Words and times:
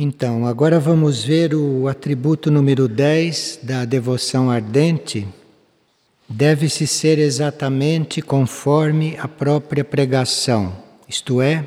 Então, 0.00 0.46
agora 0.46 0.78
vamos 0.78 1.24
ver 1.24 1.52
o 1.56 1.88
atributo 1.88 2.52
número 2.52 2.86
10 2.86 3.58
da 3.64 3.84
devoção 3.84 4.48
ardente. 4.48 5.26
Deve-se 6.28 6.86
ser 6.86 7.18
exatamente 7.18 8.22
conforme 8.22 9.16
a 9.18 9.26
própria 9.26 9.82
pregação, 9.82 10.72
isto 11.08 11.42
é, 11.42 11.66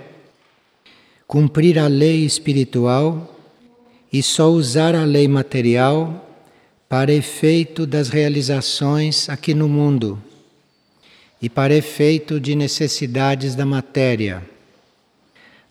cumprir 1.27 1.77
a 1.77 1.87
lei 1.87 2.23
espiritual 2.23 3.37
e 4.13 4.23
só 4.23 4.49
usar 4.49 4.95
a 4.95 5.03
lei 5.03 5.27
material 5.27 6.25
para 6.87 7.11
efeito 7.11 7.85
das 7.85 8.07
realizações 8.07 9.27
aqui 9.27 9.53
no 9.53 9.67
mundo 9.67 10.17
e 11.41 11.49
para 11.49 11.75
efeito 11.75 12.39
de 12.39 12.55
necessidades 12.55 13.55
da 13.55 13.65
matéria, 13.65 14.41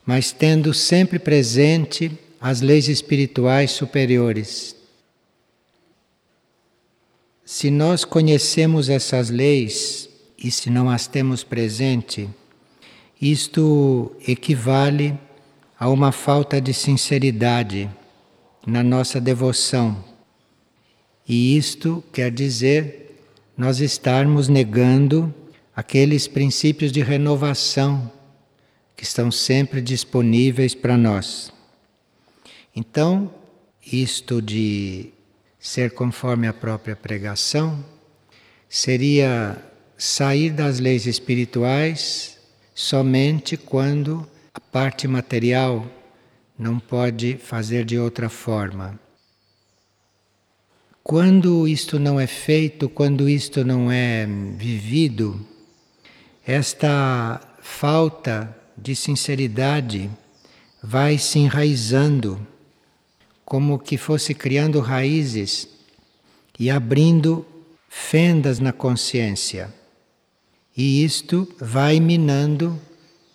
mas 0.05 0.31
tendo 0.31 0.75
sempre 0.75 1.19
presente 1.19 2.19
as 2.41 2.63
leis 2.63 2.89
espirituais 2.89 3.71
superiores. 3.71 4.75
Se 7.45 7.71
nós 7.71 8.05
conhecemos 8.05 8.89
essas 8.89 9.29
leis 9.29 10.09
e 10.39 10.51
se 10.51 10.71
não 10.71 10.89
as 10.89 11.07
temos 11.07 11.45
presente, 11.45 12.31
isto 13.21 14.17
equivale 14.27 15.19
a 15.79 15.89
uma 15.91 16.13
falta 16.13 16.61
de 16.61 16.73
sinceridade 16.73 17.91
na 18.67 18.83
nossa 18.83 19.21
devoção. 19.21 20.03
E 21.29 21.57
isto 21.57 22.03
quer 22.13 22.31
dizer 22.31 23.19
nós 23.57 23.81
estarmos 23.81 24.49
negando 24.49 25.35
aqueles 25.77 26.27
princípios 26.27 26.91
de 26.91 27.03
renovação 27.03 28.11
que 28.97 29.05
estão 29.05 29.31
sempre 29.31 29.83
disponíveis 29.83 30.75
para 30.75 30.97
nós. 30.97 31.53
Então, 32.75 33.33
isto 33.85 34.41
de 34.41 35.13
ser 35.59 35.93
conforme 35.93 36.47
a 36.47 36.53
própria 36.53 36.97
pregação 36.97 37.85
seria 38.69 39.63
sair 39.99 40.51
das 40.51 40.79
leis 40.79 41.07
espirituais 41.07 42.39
somente 42.75 43.57
quando 43.57 44.27
a 44.55 44.61
parte 44.61 45.07
material 45.07 45.87
não 46.59 46.79
pode 46.79 47.37
fazer 47.37 47.85
de 47.85 47.99
outra 47.99 48.29
forma. 48.29 48.99
Quando 51.03 51.67
isto 51.67 51.99
não 51.99 52.21
é 52.21 52.27
feito, 52.27 52.89
quando 52.89 53.29
isto 53.29 53.65
não 53.65 53.91
é 53.91 54.27
vivido, 54.57 55.41
esta 56.47 57.41
falta 57.61 58.57
de 58.77 58.95
sinceridade 58.95 60.11
vai 60.83 61.19
se 61.19 61.39
enraizando 61.39 62.47
como 63.51 63.81
que 63.81 63.97
fosse 63.97 64.33
criando 64.33 64.79
raízes 64.79 65.67
e 66.57 66.71
abrindo 66.71 67.45
fendas 67.89 68.61
na 68.61 68.73
consciência. 68.73 69.75
E 70.77 71.03
isto 71.03 71.53
vai 71.59 71.99
minando 71.99 72.79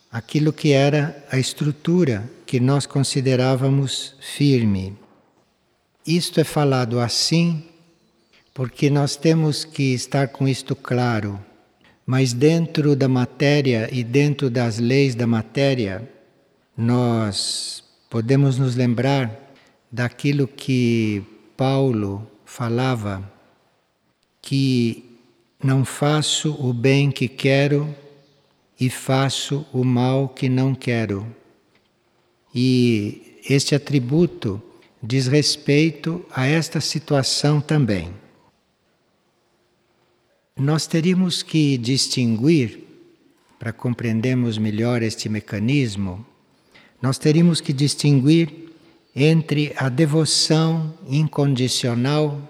aquilo 0.09 0.53
que 0.53 0.71
era 0.71 1.21
a 1.29 1.37
estrutura 1.37 2.31
que 2.45 2.61
nós 2.61 2.85
considerávamos 2.85 4.15
firme. 4.21 4.97
Isto 6.07 6.39
é 6.39 6.45
falado 6.45 7.01
assim 7.01 7.65
porque 8.53 8.89
nós 8.89 9.17
temos 9.17 9.65
que 9.65 9.93
estar 9.93 10.29
com 10.29 10.47
isto 10.47 10.77
claro, 10.77 11.37
mas 12.05 12.31
dentro 12.31 12.95
da 12.95 13.09
matéria 13.09 13.89
e 13.91 14.01
dentro 14.01 14.49
das 14.49 14.79
leis 14.79 15.13
da 15.13 15.27
matéria, 15.27 16.09
nós 16.77 17.83
podemos 18.09 18.57
nos 18.57 18.77
lembrar 18.77 19.43
daquilo 19.95 20.45
que 20.45 21.23
Paulo 21.55 22.29
falava, 22.43 23.31
que 24.41 25.05
não 25.63 25.85
faço 25.85 26.51
o 26.59 26.73
bem 26.73 27.09
que 27.09 27.29
quero 27.29 27.95
e 28.77 28.89
faço 28.89 29.65
o 29.71 29.85
mal 29.85 30.27
que 30.27 30.49
não 30.49 30.75
quero. 30.75 31.25
E 32.53 33.39
este 33.49 33.73
atributo 33.73 34.61
diz 35.01 35.27
respeito 35.27 36.25
a 36.29 36.45
esta 36.45 36.81
situação 36.81 37.61
também. 37.61 38.13
Nós 40.57 40.87
teríamos 40.87 41.41
que 41.41 41.77
distinguir, 41.77 42.83
para 43.57 43.71
compreendermos 43.71 44.57
melhor 44.57 45.01
este 45.01 45.29
mecanismo, 45.29 46.25
nós 47.01 47.17
teríamos 47.17 47.61
que 47.61 47.71
distinguir 47.71 48.64
entre 49.15 49.73
a 49.77 49.87
devoção 49.87 50.93
incondicional 51.07 52.41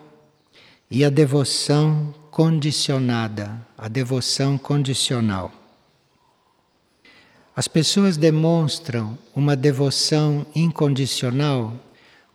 e 0.90 1.06
a 1.06 1.10
devoção 1.10 2.14
condicionada, 2.32 3.62
a 3.78 3.88
devoção 3.88 4.58
condicional. 4.58 5.52
As 7.56 7.68
pessoas 7.68 8.18
demonstram 8.18 9.18
uma 9.36 9.56
devoção 9.56 10.46
incondicional 10.56 11.74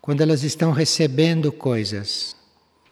quando 0.01 0.21
elas 0.21 0.43
estão 0.43 0.71
recebendo 0.71 1.51
coisas. 1.51 2.35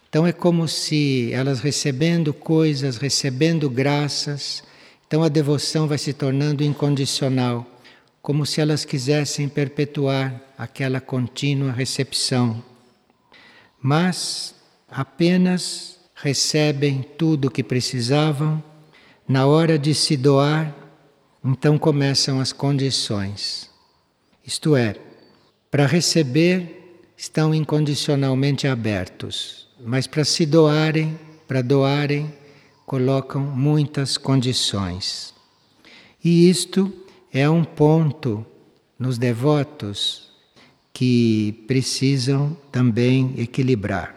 Então 0.10 0.28
é 0.28 0.34
como 0.34 0.68
se 0.68 1.32
elas 1.34 1.62
recebendo 1.62 2.34
coisas, 2.34 2.98
recebendo 2.98 3.70
graças, 3.70 4.62
então 5.08 5.24
a 5.24 5.30
devoção 5.30 5.88
vai 5.88 5.98
se 5.98 6.14
tornando 6.14 6.64
incondicional 6.64 7.66
como 8.22 8.46
se 8.46 8.62
elas 8.62 8.86
quisessem 8.86 9.48
perpetuar 9.48 10.42
aquela 10.58 11.00
contínua 11.00 11.72
recepção. 11.72 12.64
Mas 13.82 14.56
apenas 14.90 16.00
recebem 16.16 17.02
tudo 17.18 17.48
o 17.48 17.52
que 17.52 17.64
precisavam, 17.64 18.62
na 19.28 19.46
hora 19.46 19.80
de 19.80 19.94
se 19.94 20.18
doar, 20.18 20.76
então 21.44 21.78
começam 21.78 22.40
as 22.40 22.52
condições. 22.52 23.70
Isto 24.46 24.76
é, 24.76 24.96
para 25.72 25.86
receber 25.86 26.98
estão 27.16 27.54
incondicionalmente 27.54 28.68
abertos, 28.68 29.68
mas 29.80 30.08
para 30.08 30.26
se 30.26 30.46
doarem, 30.46 31.18
para 31.48 31.62
doarem, 31.62 32.34
colocam 32.86 33.42
muitas 33.42 34.18
condições. 34.18 35.34
E 36.24 36.50
isto 36.50 36.92
é 37.32 37.50
um 37.50 37.64
ponto 37.64 38.46
nos 38.98 39.18
devotos 39.18 40.30
que 40.92 41.64
precisam 41.68 42.58
também 42.72 43.36
equilibrar. 43.38 44.16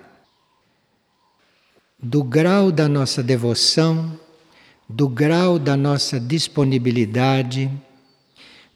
Do 2.02 2.24
grau 2.24 2.72
da 2.72 2.88
nossa 2.88 3.22
devoção, 3.22 4.18
do 4.88 5.08
grau 5.08 5.58
da 5.58 5.76
nossa 5.76 6.18
disponibilidade, 6.18 7.70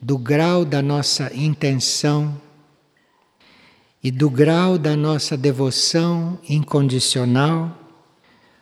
do 0.00 0.16
grau 0.16 0.64
da 0.64 0.80
nossa 0.80 1.34
intenção 1.34 2.40
e 4.04 4.10
do 4.10 4.30
grau 4.30 4.78
da 4.78 4.94
nossa 4.94 5.36
devoção 5.36 6.38
incondicional, 6.48 7.76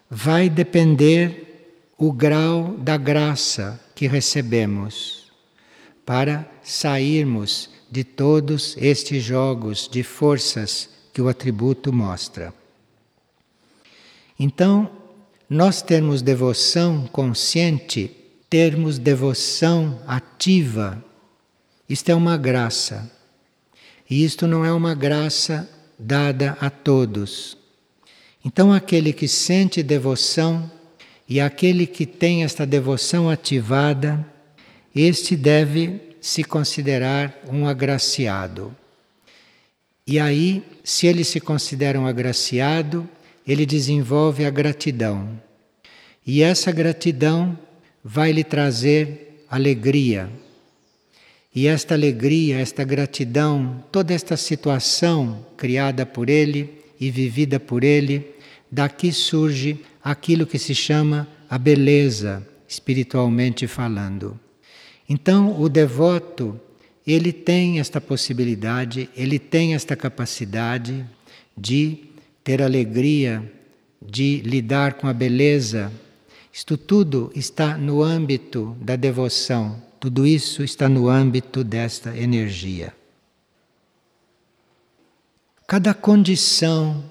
vai 0.08 0.48
depender 0.48 1.90
o 1.98 2.12
grau 2.12 2.76
da 2.78 2.96
graça 2.96 3.78
que 3.94 4.06
recebemos 4.06 5.23
para 6.04 6.48
sairmos 6.62 7.70
de 7.90 8.04
todos 8.04 8.76
estes 8.76 9.22
jogos 9.22 9.88
de 9.90 10.02
forças 10.02 10.88
que 11.12 11.22
o 11.22 11.28
atributo 11.28 11.92
mostra. 11.92 12.52
Então, 14.38 14.90
nós 15.48 15.80
termos 15.80 16.22
devoção 16.22 17.06
consciente, 17.06 18.10
termos 18.50 18.98
devoção 18.98 20.00
ativa, 20.06 21.02
isto 21.88 22.08
é 22.10 22.14
uma 22.14 22.36
graça. 22.36 23.10
E 24.08 24.24
isto 24.24 24.46
não 24.46 24.64
é 24.64 24.72
uma 24.72 24.94
graça 24.94 25.68
dada 25.98 26.56
a 26.60 26.70
todos. 26.70 27.56
Então, 28.44 28.72
aquele 28.72 29.12
que 29.12 29.28
sente 29.28 29.82
devoção 29.82 30.70
e 31.28 31.40
aquele 31.40 31.86
que 31.86 32.04
tem 32.04 32.44
esta 32.44 32.66
devoção 32.66 33.30
ativada, 33.30 34.26
este 35.02 35.36
deve 35.36 36.00
se 36.20 36.44
considerar 36.44 37.42
um 37.50 37.66
agraciado. 37.66 38.74
E 40.06 40.18
aí, 40.20 40.62
se 40.82 41.06
ele 41.06 41.24
se 41.24 41.40
considera 41.40 41.98
um 41.98 42.06
agraciado, 42.06 43.08
ele 43.46 43.66
desenvolve 43.66 44.44
a 44.44 44.50
gratidão. 44.50 45.40
E 46.26 46.42
essa 46.42 46.70
gratidão 46.72 47.58
vai 48.02 48.32
lhe 48.32 48.44
trazer 48.44 49.44
alegria. 49.50 50.30
E 51.54 51.66
esta 51.66 51.94
alegria, 51.94 52.58
esta 52.58 52.84
gratidão, 52.84 53.84
toda 53.92 54.12
esta 54.12 54.36
situação 54.36 55.46
criada 55.56 56.04
por 56.04 56.28
ele 56.28 56.82
e 56.98 57.10
vivida 57.10 57.60
por 57.60 57.84
ele, 57.84 58.34
daqui 58.70 59.12
surge 59.12 59.78
aquilo 60.02 60.46
que 60.46 60.58
se 60.58 60.74
chama 60.74 61.28
a 61.48 61.56
beleza, 61.56 62.46
espiritualmente 62.68 63.66
falando. 63.66 64.38
Então, 65.08 65.60
o 65.60 65.68
devoto, 65.68 66.58
ele 67.06 67.32
tem 67.32 67.78
esta 67.78 68.00
possibilidade, 68.00 69.08
ele 69.14 69.38
tem 69.38 69.74
esta 69.74 69.94
capacidade 69.94 71.04
de 71.56 71.98
ter 72.42 72.62
alegria, 72.62 73.50
de 74.00 74.40
lidar 74.40 74.94
com 74.94 75.06
a 75.06 75.12
beleza. 75.12 75.92
Isto 76.52 76.76
tudo 76.76 77.30
está 77.34 77.76
no 77.76 78.02
âmbito 78.02 78.76
da 78.80 78.96
devoção, 78.96 79.82
tudo 80.00 80.26
isso 80.26 80.62
está 80.62 80.88
no 80.88 81.08
âmbito 81.08 81.62
desta 81.62 82.16
energia. 82.16 82.94
Cada 85.66 85.94
condição 85.94 87.02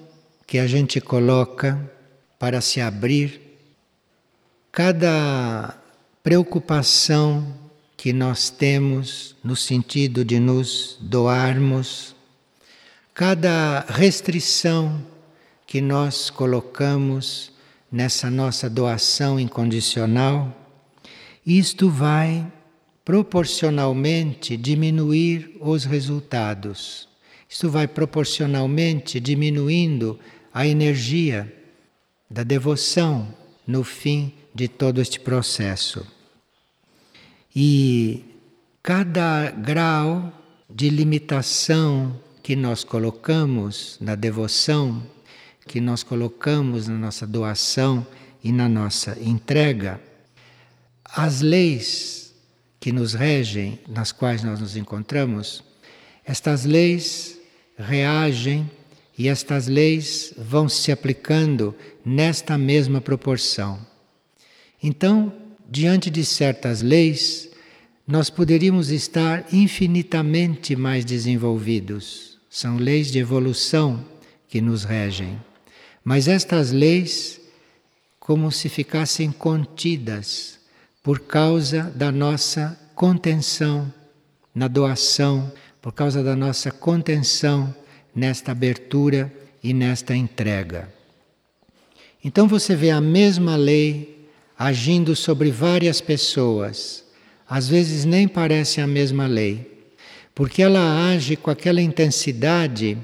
que 0.46 0.58
a 0.58 0.66
gente 0.66 1.00
coloca 1.00 1.90
para 2.38 2.60
se 2.60 2.80
abrir, 2.80 3.40
cada 4.70 5.76
preocupação 6.22 7.63
que 8.04 8.12
nós 8.12 8.50
temos 8.50 9.34
no 9.42 9.56
sentido 9.56 10.26
de 10.26 10.38
nos 10.38 10.98
doarmos, 11.00 12.14
cada 13.14 13.80
restrição 13.88 15.02
que 15.66 15.80
nós 15.80 16.28
colocamos 16.28 17.50
nessa 17.90 18.28
nossa 18.28 18.68
doação 18.68 19.40
incondicional, 19.40 20.54
isto 21.46 21.88
vai 21.88 22.46
proporcionalmente 23.06 24.54
diminuir 24.54 25.56
os 25.58 25.86
resultados. 25.86 27.08
Isto 27.48 27.70
vai 27.70 27.88
proporcionalmente 27.88 29.18
diminuindo 29.18 30.20
a 30.52 30.66
energia 30.66 31.50
da 32.28 32.42
devoção 32.42 33.34
no 33.66 33.82
fim 33.82 34.30
de 34.54 34.68
todo 34.68 35.00
este 35.00 35.18
processo. 35.18 36.06
E 37.54 38.24
cada 38.82 39.50
grau 39.50 40.32
de 40.68 40.90
limitação 40.90 42.18
que 42.42 42.56
nós 42.56 42.82
colocamos 42.82 43.96
na 44.00 44.14
devoção, 44.14 45.02
que 45.66 45.80
nós 45.80 46.02
colocamos 46.02 46.88
na 46.88 46.98
nossa 46.98 47.26
doação 47.26 48.06
e 48.42 48.52
na 48.52 48.68
nossa 48.68 49.16
entrega, 49.20 50.00
as 51.04 51.40
leis 51.40 52.34
que 52.80 52.92
nos 52.92 53.14
regem, 53.14 53.78
nas 53.88 54.12
quais 54.12 54.42
nós 54.42 54.60
nos 54.60 54.76
encontramos, 54.76 55.62
estas 56.24 56.64
leis 56.64 57.38
reagem 57.78 58.70
e 59.16 59.28
estas 59.28 59.68
leis 59.68 60.34
vão 60.36 60.68
se 60.68 60.90
aplicando 60.90 61.74
nesta 62.04 62.58
mesma 62.58 63.00
proporção. 63.00 63.78
Então, 64.82 65.32
diante 65.68 66.10
de 66.10 66.24
certas 66.24 66.82
leis, 66.82 67.48
nós 68.06 68.28
poderíamos 68.28 68.90
estar 68.90 69.46
infinitamente 69.52 70.76
mais 70.76 71.04
desenvolvidos. 71.04 72.38
São 72.50 72.76
leis 72.76 73.10
de 73.10 73.18
evolução 73.18 74.04
que 74.48 74.60
nos 74.60 74.84
regem. 74.84 75.40
Mas 76.04 76.28
estas 76.28 76.70
leis, 76.70 77.40
como 78.20 78.52
se 78.52 78.68
ficassem 78.68 79.32
contidas 79.32 80.58
por 81.02 81.20
causa 81.20 81.92
da 81.94 82.12
nossa 82.12 82.78
contenção 82.94 83.92
na 84.54 84.68
doação, 84.68 85.52
por 85.82 85.92
causa 85.92 86.22
da 86.22 86.36
nossa 86.36 86.70
contenção 86.70 87.74
nesta 88.14 88.52
abertura 88.52 89.32
e 89.62 89.74
nesta 89.74 90.14
entrega. 90.14 90.88
Então 92.22 92.46
você 92.46 92.76
vê 92.76 92.90
a 92.90 93.00
mesma 93.00 93.56
lei 93.56 94.13
agindo 94.58 95.16
sobre 95.16 95.50
várias 95.50 96.00
pessoas. 96.00 97.04
Às 97.48 97.68
vezes 97.68 98.04
nem 98.04 98.26
parece 98.26 98.80
a 98.80 98.86
mesma 98.86 99.26
lei, 99.26 99.70
porque 100.34 100.62
ela 100.62 101.10
age 101.10 101.36
com 101.36 101.50
aquela 101.50 101.82
intensidade 101.82 102.98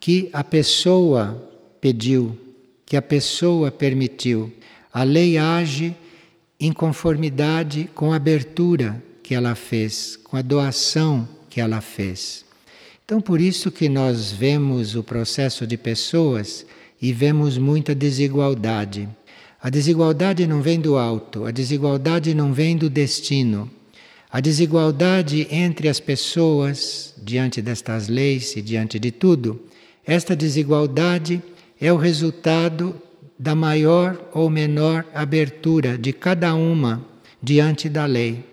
que 0.00 0.30
a 0.32 0.42
pessoa 0.42 1.50
pediu, 1.80 2.38
que 2.84 2.96
a 2.96 3.02
pessoa 3.02 3.70
permitiu. 3.70 4.52
A 4.92 5.02
lei 5.02 5.36
age 5.36 5.94
em 6.58 6.72
conformidade 6.72 7.90
com 7.94 8.12
a 8.12 8.16
abertura 8.16 9.02
que 9.22 9.34
ela 9.34 9.54
fez, 9.54 10.16
com 10.22 10.36
a 10.36 10.42
doação 10.42 11.28
que 11.50 11.60
ela 11.60 11.80
fez. 11.80 12.44
Então, 13.04 13.20
por 13.20 13.40
isso 13.40 13.70
que 13.70 13.88
nós 13.88 14.32
vemos 14.32 14.96
o 14.96 15.02
processo 15.02 15.66
de 15.66 15.76
pessoas 15.76 16.66
e 17.00 17.12
vemos 17.12 17.58
muita 17.58 17.94
desigualdade. 17.94 19.08
A 19.62 19.70
desigualdade 19.70 20.46
não 20.46 20.60
vem 20.60 20.80
do 20.80 20.96
alto, 20.96 21.46
a 21.46 21.50
desigualdade 21.50 22.34
não 22.34 22.52
vem 22.52 22.76
do 22.76 22.90
destino. 22.90 23.70
A 24.30 24.40
desigualdade 24.40 25.46
entre 25.50 25.88
as 25.88 25.98
pessoas, 25.98 27.14
diante 27.22 27.62
destas 27.62 28.08
leis 28.08 28.54
e 28.56 28.62
diante 28.62 28.98
de 28.98 29.10
tudo, 29.10 29.60
esta 30.04 30.36
desigualdade 30.36 31.42
é 31.80 31.92
o 31.92 31.96
resultado 31.96 32.94
da 33.38 33.54
maior 33.54 34.30
ou 34.32 34.48
menor 34.48 35.04
abertura 35.14 35.96
de 35.96 36.12
cada 36.12 36.54
uma 36.54 37.04
diante 37.42 37.88
da 37.88 38.04
lei. 38.06 38.44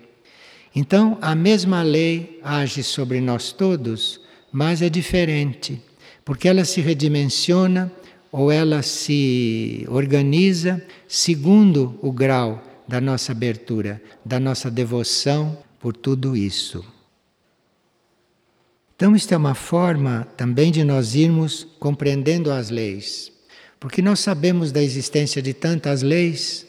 Então, 0.74 1.18
a 1.20 1.34
mesma 1.34 1.82
lei 1.82 2.40
age 2.42 2.82
sobre 2.82 3.20
nós 3.20 3.52
todos, 3.52 4.20
mas 4.50 4.82
é 4.82 4.88
diferente, 4.88 5.80
porque 6.24 6.48
ela 6.48 6.64
se 6.64 6.80
redimensiona 6.80 7.92
ou 8.36 8.50
ela 8.50 8.82
se 8.82 9.86
organiza 9.88 10.84
segundo 11.06 11.96
o 12.02 12.10
grau 12.10 12.60
da 12.88 13.00
nossa 13.00 13.30
abertura, 13.30 14.02
da 14.24 14.40
nossa 14.40 14.68
devoção 14.68 15.56
por 15.78 15.96
tudo 15.96 16.36
isso. 16.36 16.84
Então, 18.96 19.14
isto 19.14 19.32
é 19.32 19.36
uma 19.36 19.54
forma 19.54 20.26
também 20.36 20.72
de 20.72 20.82
nós 20.82 21.14
irmos 21.14 21.64
compreendendo 21.78 22.50
as 22.50 22.70
leis, 22.70 23.30
porque 23.78 24.02
nós 24.02 24.18
sabemos 24.18 24.72
da 24.72 24.82
existência 24.82 25.40
de 25.40 25.54
tantas 25.54 26.02
leis 26.02 26.66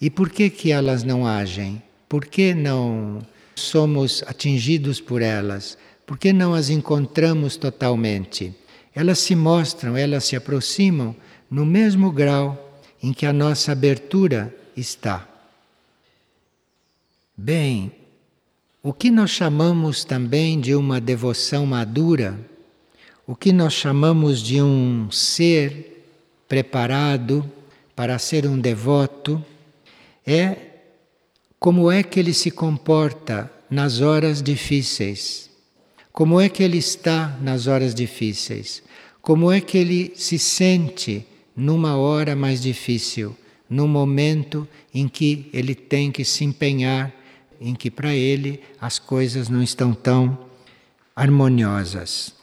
e 0.00 0.10
por 0.10 0.28
que, 0.28 0.50
que 0.50 0.72
elas 0.72 1.04
não 1.04 1.24
agem? 1.24 1.80
Por 2.08 2.26
que 2.26 2.52
não 2.52 3.24
somos 3.54 4.24
atingidos 4.26 5.00
por 5.00 5.22
elas? 5.22 5.78
Por 6.04 6.18
que 6.18 6.32
não 6.32 6.52
as 6.52 6.68
encontramos 6.68 7.56
totalmente? 7.56 8.52
Elas 8.96 9.18
se 9.18 9.36
mostram, 9.36 9.94
elas 9.94 10.24
se 10.24 10.34
aproximam 10.34 11.14
no 11.50 11.66
mesmo 11.66 12.10
grau 12.10 12.80
em 13.02 13.12
que 13.12 13.26
a 13.26 13.32
nossa 13.32 13.72
abertura 13.72 14.56
está. 14.74 15.28
Bem, 17.36 17.92
o 18.82 18.94
que 18.94 19.10
nós 19.10 19.30
chamamos 19.30 20.02
também 20.02 20.58
de 20.58 20.74
uma 20.74 20.98
devoção 20.98 21.66
madura, 21.66 22.40
o 23.26 23.36
que 23.36 23.52
nós 23.52 23.74
chamamos 23.74 24.40
de 24.40 24.62
um 24.62 25.10
ser 25.10 26.06
preparado 26.48 27.44
para 27.94 28.18
ser 28.18 28.46
um 28.46 28.58
devoto, 28.58 29.44
é 30.26 30.56
como 31.60 31.92
é 31.92 32.02
que 32.02 32.18
ele 32.18 32.32
se 32.32 32.50
comporta 32.50 33.52
nas 33.68 34.00
horas 34.00 34.42
difíceis. 34.42 35.50
Como 36.10 36.40
é 36.40 36.48
que 36.48 36.62
ele 36.62 36.78
está 36.78 37.36
nas 37.42 37.66
horas 37.66 37.94
difíceis? 37.94 38.85
Como 39.26 39.50
é 39.50 39.60
que 39.60 39.76
ele 39.76 40.12
se 40.14 40.38
sente 40.38 41.26
numa 41.56 41.96
hora 41.96 42.36
mais 42.36 42.62
difícil, 42.62 43.36
no 43.68 43.88
momento 43.88 44.68
em 44.94 45.08
que 45.08 45.50
ele 45.52 45.74
tem 45.74 46.12
que 46.12 46.24
se 46.24 46.44
empenhar, 46.44 47.12
em 47.60 47.74
que 47.74 47.90
para 47.90 48.14
ele 48.14 48.60
as 48.80 49.00
coisas 49.00 49.48
não 49.48 49.64
estão 49.64 49.92
tão 49.92 50.38
harmoniosas. 51.16 52.34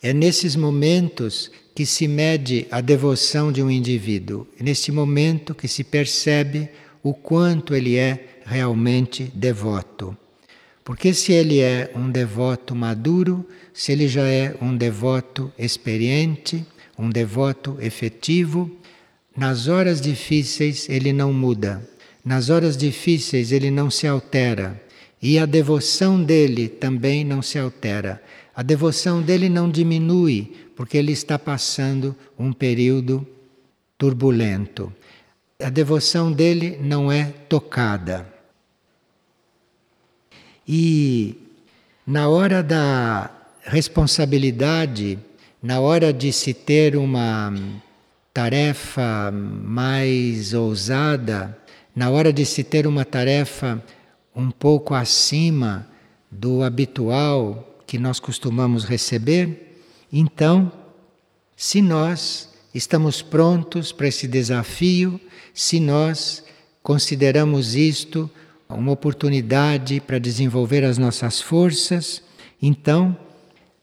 É 0.00 0.12
nesses 0.12 0.54
momentos 0.54 1.50
que 1.74 1.84
se 1.84 2.06
mede 2.06 2.68
a 2.70 2.80
devoção 2.80 3.50
de 3.50 3.60
um 3.60 3.68
indivíduo, 3.68 4.46
é 4.60 4.62
nesse 4.62 4.92
momento 4.92 5.56
que 5.56 5.66
se 5.66 5.82
percebe 5.82 6.68
o 7.02 7.12
quanto 7.12 7.74
ele 7.74 7.96
é 7.96 8.38
realmente 8.46 9.24
devoto. 9.34 10.16
Porque 10.84 11.12
se 11.12 11.32
ele 11.32 11.58
é 11.58 11.90
um 11.96 12.08
devoto 12.08 12.76
maduro, 12.76 13.44
se 13.72 13.92
ele 13.92 14.08
já 14.08 14.26
é 14.26 14.54
um 14.60 14.76
devoto 14.76 15.52
experiente, 15.58 16.64
um 16.98 17.08
devoto 17.10 17.76
efetivo, 17.80 18.70
nas 19.36 19.68
horas 19.68 20.00
difíceis 20.00 20.88
ele 20.88 21.12
não 21.12 21.32
muda, 21.32 21.88
nas 22.24 22.50
horas 22.50 22.76
difíceis 22.76 23.50
ele 23.50 23.70
não 23.70 23.90
se 23.90 24.06
altera 24.06 24.80
e 25.22 25.38
a 25.38 25.46
devoção 25.46 26.20
dele 26.22 26.68
também 26.68 27.24
não 27.24 27.40
se 27.40 27.56
altera. 27.56 28.20
A 28.54 28.62
devoção 28.62 29.22
dele 29.22 29.48
não 29.48 29.70
diminui 29.70 30.52
porque 30.74 30.98
ele 30.98 31.12
está 31.12 31.38
passando 31.38 32.14
um 32.36 32.52
período 32.52 33.24
turbulento. 33.96 34.92
A 35.62 35.70
devoção 35.70 36.32
dele 36.32 36.76
não 36.82 37.10
é 37.10 37.32
tocada. 37.48 38.26
E 40.66 41.36
na 42.04 42.28
hora 42.28 42.60
da 42.60 43.30
responsabilidade, 43.62 45.18
na 45.62 45.80
hora 45.80 46.12
de 46.12 46.32
se 46.32 46.52
ter 46.52 46.96
uma 46.96 47.54
tarefa 48.34 49.30
mais 49.32 50.52
ousada, 50.54 51.56
na 51.94 52.10
hora 52.10 52.32
de 52.32 52.44
se 52.44 52.64
ter 52.64 52.86
uma 52.86 53.04
tarefa 53.04 53.82
um 54.34 54.50
pouco 54.50 54.94
acima 54.94 55.86
do 56.30 56.62
habitual 56.62 57.78
que 57.86 57.98
nós 57.98 58.18
costumamos 58.18 58.84
receber, 58.84 59.78
então, 60.12 60.70
se 61.56 61.80
nós 61.80 62.48
estamos 62.74 63.22
prontos 63.22 63.92
para 63.92 64.08
esse 64.08 64.26
desafio, 64.26 65.20
se 65.54 65.78
nós 65.78 66.42
consideramos 66.82 67.74
isto 67.74 68.30
uma 68.68 68.92
oportunidade 68.92 70.00
para 70.00 70.18
desenvolver 70.18 70.84
as 70.84 70.98
nossas 70.98 71.40
forças, 71.40 72.22
então, 72.60 73.16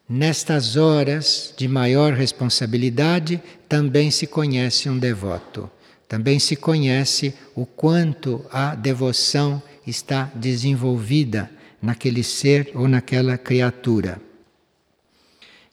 nestas 0.09 0.75
horas 0.75 1.53
de 1.55 1.67
maior 1.67 2.13
responsabilidade, 2.13 3.39
também 3.67 4.09
se 4.09 4.25
conhece 4.25 4.89
um 4.89 4.97
devoto. 4.97 5.69
Também 6.07 6.39
se 6.39 6.55
conhece 6.55 7.35
o 7.55 7.67
quanto 7.67 8.43
a 8.51 8.73
devoção 8.73 9.61
está 9.85 10.31
desenvolvida 10.33 11.51
naquele 11.79 12.23
ser 12.23 12.71
ou 12.73 12.87
naquela 12.87 13.37
criatura. 13.37 14.19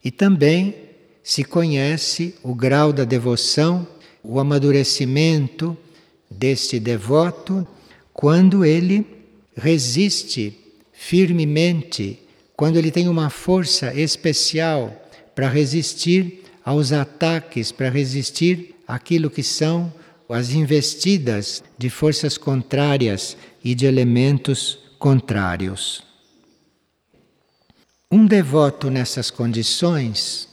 E 0.04 0.10
também 0.10 0.74
se 1.22 1.42
conhece 1.42 2.34
o 2.42 2.54
grau 2.54 2.92
da 2.92 3.04
devoção, 3.04 3.88
o 4.22 4.38
amadurecimento 4.38 5.76
deste 6.30 6.78
devoto 6.78 7.66
quando 8.12 8.64
ele 8.64 9.06
resiste 9.56 10.56
firmemente, 10.92 12.18
quando 12.56 12.76
ele 12.78 12.90
tem 12.90 13.08
uma 13.08 13.28
força 13.28 13.92
especial 13.94 14.94
para 15.34 15.48
resistir 15.48 16.42
aos 16.64 16.90
ataques, 16.90 17.70
para 17.70 17.90
resistir 17.90 18.74
àquilo 18.88 19.30
que 19.30 19.42
são 19.42 19.92
as 20.28 20.50
investidas 20.50 21.62
de 21.78 21.90
forças 21.90 22.36
contrárias 22.38 23.36
e 23.62 23.74
de 23.74 23.86
elementos 23.86 24.78
contrários. 24.98 26.02
Um 28.10 28.26
devoto 28.26 28.90
nessas 28.90 29.30
condições, 29.30 30.48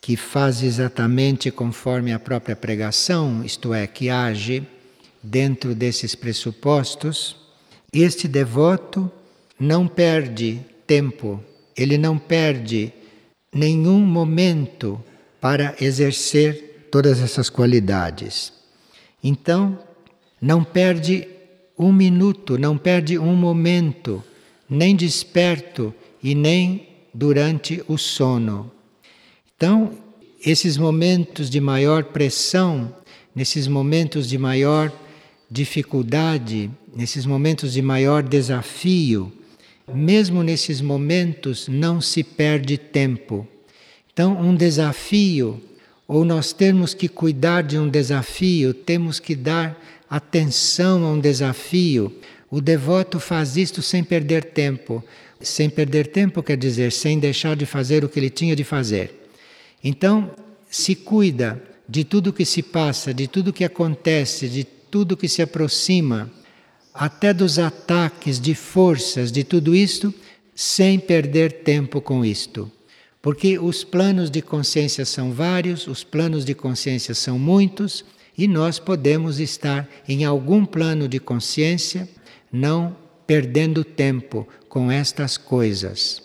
que 0.00 0.16
faz 0.16 0.62
exatamente 0.62 1.50
conforme 1.50 2.12
a 2.12 2.18
própria 2.18 2.56
pregação, 2.56 3.44
isto 3.44 3.74
é, 3.74 3.86
que 3.86 4.08
age 4.08 4.66
dentro 5.22 5.74
desses 5.74 6.14
pressupostos, 6.14 7.36
este 7.92 8.26
devoto 8.26 9.10
não 9.58 9.86
perde 9.86 10.60
tempo, 10.90 11.40
ele 11.76 11.96
não 11.96 12.18
perde 12.18 12.92
nenhum 13.54 14.00
momento 14.00 15.00
para 15.40 15.76
exercer 15.80 16.88
todas 16.90 17.20
essas 17.20 17.48
qualidades. 17.48 18.52
Então, 19.22 19.78
não 20.42 20.64
perde 20.64 21.28
um 21.78 21.92
minuto, 21.92 22.58
não 22.58 22.76
perde 22.76 23.16
um 23.20 23.36
momento, 23.36 24.20
nem 24.68 24.96
desperto 24.96 25.94
e 26.20 26.34
nem 26.34 26.88
durante 27.14 27.84
o 27.86 27.96
sono. 27.96 28.68
Então, 29.56 29.92
esses 30.44 30.76
momentos 30.76 31.48
de 31.48 31.60
maior 31.60 32.02
pressão, 32.02 32.92
nesses 33.32 33.68
momentos 33.68 34.28
de 34.28 34.36
maior 34.36 34.92
dificuldade, 35.48 36.68
nesses 36.92 37.24
momentos 37.24 37.72
de 37.74 37.80
maior 37.80 38.24
desafio, 38.24 39.32
mesmo 39.92 40.42
nesses 40.42 40.80
momentos 40.80 41.68
não 41.68 42.00
se 42.00 42.22
perde 42.22 42.78
tempo. 42.78 43.46
Então, 44.12 44.40
um 44.40 44.54
desafio, 44.54 45.60
ou 46.06 46.24
nós 46.24 46.52
temos 46.52 46.94
que 46.94 47.08
cuidar 47.08 47.62
de 47.62 47.78
um 47.78 47.88
desafio, 47.88 48.74
temos 48.74 49.18
que 49.18 49.34
dar 49.34 49.80
atenção 50.08 51.04
a 51.04 51.12
um 51.12 51.20
desafio. 51.20 52.12
O 52.50 52.60
devoto 52.60 53.20
faz 53.20 53.56
isto 53.56 53.80
sem 53.80 54.02
perder 54.02 54.44
tempo. 54.44 55.02
Sem 55.40 55.70
perder 55.70 56.08
tempo 56.08 56.42
quer 56.42 56.56
dizer 56.56 56.92
sem 56.92 57.18
deixar 57.18 57.56
de 57.56 57.64
fazer 57.64 58.04
o 58.04 58.08
que 58.08 58.18
ele 58.18 58.28
tinha 58.28 58.54
de 58.54 58.64
fazer. 58.64 59.30
Então, 59.82 60.30
se 60.68 60.94
cuida 60.94 61.62
de 61.88 62.04
tudo 62.04 62.32
que 62.32 62.44
se 62.44 62.62
passa, 62.62 63.14
de 63.14 63.26
tudo 63.26 63.52
que 63.52 63.64
acontece, 63.64 64.48
de 64.48 64.64
tudo 64.64 65.16
que 65.16 65.28
se 65.28 65.40
aproxima, 65.40 66.30
até 67.00 67.32
dos 67.32 67.58
ataques 67.58 68.38
de 68.38 68.54
forças, 68.54 69.32
de 69.32 69.42
tudo 69.42 69.74
isto, 69.74 70.12
sem 70.54 70.98
perder 70.98 71.62
tempo 71.62 71.98
com 71.98 72.22
isto. 72.22 72.70
Porque 73.22 73.58
os 73.58 73.82
planos 73.82 74.30
de 74.30 74.42
consciência 74.42 75.06
são 75.06 75.32
vários, 75.32 75.86
os 75.86 76.04
planos 76.04 76.44
de 76.44 76.54
consciência 76.54 77.14
são 77.14 77.38
muitos, 77.38 78.04
e 78.36 78.46
nós 78.46 78.78
podemos 78.78 79.40
estar 79.40 79.88
em 80.06 80.26
algum 80.26 80.66
plano 80.66 81.08
de 81.08 81.18
consciência 81.18 82.06
não 82.52 82.94
perdendo 83.26 83.82
tempo 83.82 84.46
com 84.68 84.92
estas 84.92 85.38
coisas. 85.38 86.22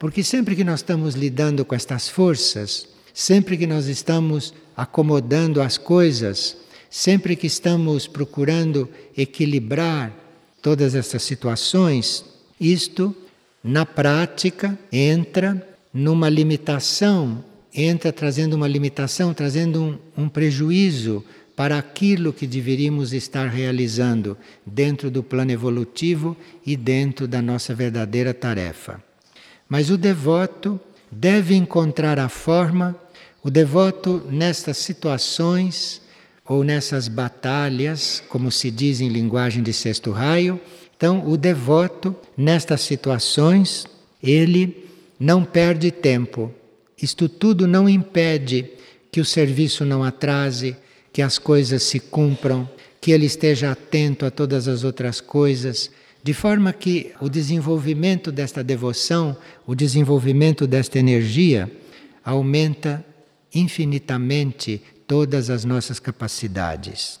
Porque 0.00 0.24
sempre 0.24 0.56
que 0.56 0.64
nós 0.64 0.80
estamos 0.80 1.14
lidando 1.14 1.64
com 1.64 1.76
estas 1.76 2.08
forças, 2.08 2.88
sempre 3.14 3.56
que 3.56 3.68
nós 3.68 3.86
estamos 3.86 4.52
acomodando 4.76 5.62
as 5.62 5.78
coisas, 5.78 6.56
Sempre 6.90 7.36
que 7.36 7.46
estamos 7.46 8.06
procurando 8.06 8.88
equilibrar 9.16 10.12
todas 10.62 10.94
essas 10.94 11.22
situações, 11.22 12.24
isto, 12.60 13.14
na 13.62 13.84
prática, 13.84 14.78
entra 14.90 15.66
numa 15.92 16.28
limitação, 16.28 17.44
entra 17.74 18.12
trazendo 18.12 18.54
uma 18.54 18.68
limitação, 18.68 19.34
trazendo 19.34 19.82
um, 20.16 20.24
um 20.24 20.28
prejuízo 20.28 21.24
para 21.54 21.76
aquilo 21.76 22.32
que 22.32 22.46
deveríamos 22.46 23.12
estar 23.12 23.48
realizando 23.48 24.38
dentro 24.64 25.10
do 25.10 25.24
plano 25.24 25.50
evolutivo 25.50 26.36
e 26.64 26.76
dentro 26.76 27.26
da 27.26 27.42
nossa 27.42 27.74
verdadeira 27.74 28.32
tarefa. 28.32 29.02
Mas 29.68 29.90
o 29.90 29.98
devoto 29.98 30.80
deve 31.10 31.54
encontrar 31.56 32.18
a 32.18 32.28
forma, 32.28 32.96
o 33.42 33.50
devoto 33.50 34.22
nestas 34.30 34.78
situações, 34.78 36.00
ou 36.48 36.64
nessas 36.64 37.08
batalhas, 37.08 38.22
como 38.28 38.50
se 38.50 38.70
diz 38.70 39.00
em 39.00 39.08
linguagem 39.08 39.62
de 39.62 39.72
sexto 39.72 40.10
raio. 40.10 40.58
Então, 40.96 41.28
o 41.28 41.36
devoto, 41.36 42.16
nestas 42.36 42.80
situações, 42.80 43.86
ele 44.22 44.88
não 45.20 45.44
perde 45.44 45.90
tempo. 45.90 46.52
Isto 47.00 47.28
tudo 47.28 47.68
não 47.68 47.88
impede 47.88 48.70
que 49.12 49.20
o 49.20 49.24
serviço 49.24 49.84
não 49.84 50.02
atrase, 50.02 50.74
que 51.12 51.20
as 51.20 51.38
coisas 51.38 51.82
se 51.82 52.00
cumpram, 52.00 52.68
que 53.00 53.12
ele 53.12 53.26
esteja 53.26 53.70
atento 53.70 54.24
a 54.24 54.30
todas 54.30 54.66
as 54.66 54.84
outras 54.84 55.20
coisas, 55.20 55.90
de 56.22 56.32
forma 56.32 56.72
que 56.72 57.12
o 57.20 57.28
desenvolvimento 57.28 58.32
desta 58.32 58.64
devoção, 58.64 59.36
o 59.66 59.74
desenvolvimento 59.74 60.66
desta 60.66 60.98
energia, 60.98 61.70
aumenta 62.24 63.04
infinitamente 63.54 64.82
todas 65.08 65.50
as 65.50 65.64
nossas 65.64 65.98
capacidades. 65.98 67.18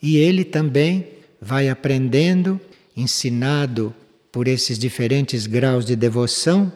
E 0.00 0.18
ele 0.18 0.44
também 0.44 1.08
vai 1.40 1.68
aprendendo, 1.70 2.60
ensinado 2.96 3.92
por 4.30 4.46
esses 4.46 4.78
diferentes 4.78 5.46
graus 5.46 5.86
de 5.86 5.96
devoção, 5.96 6.70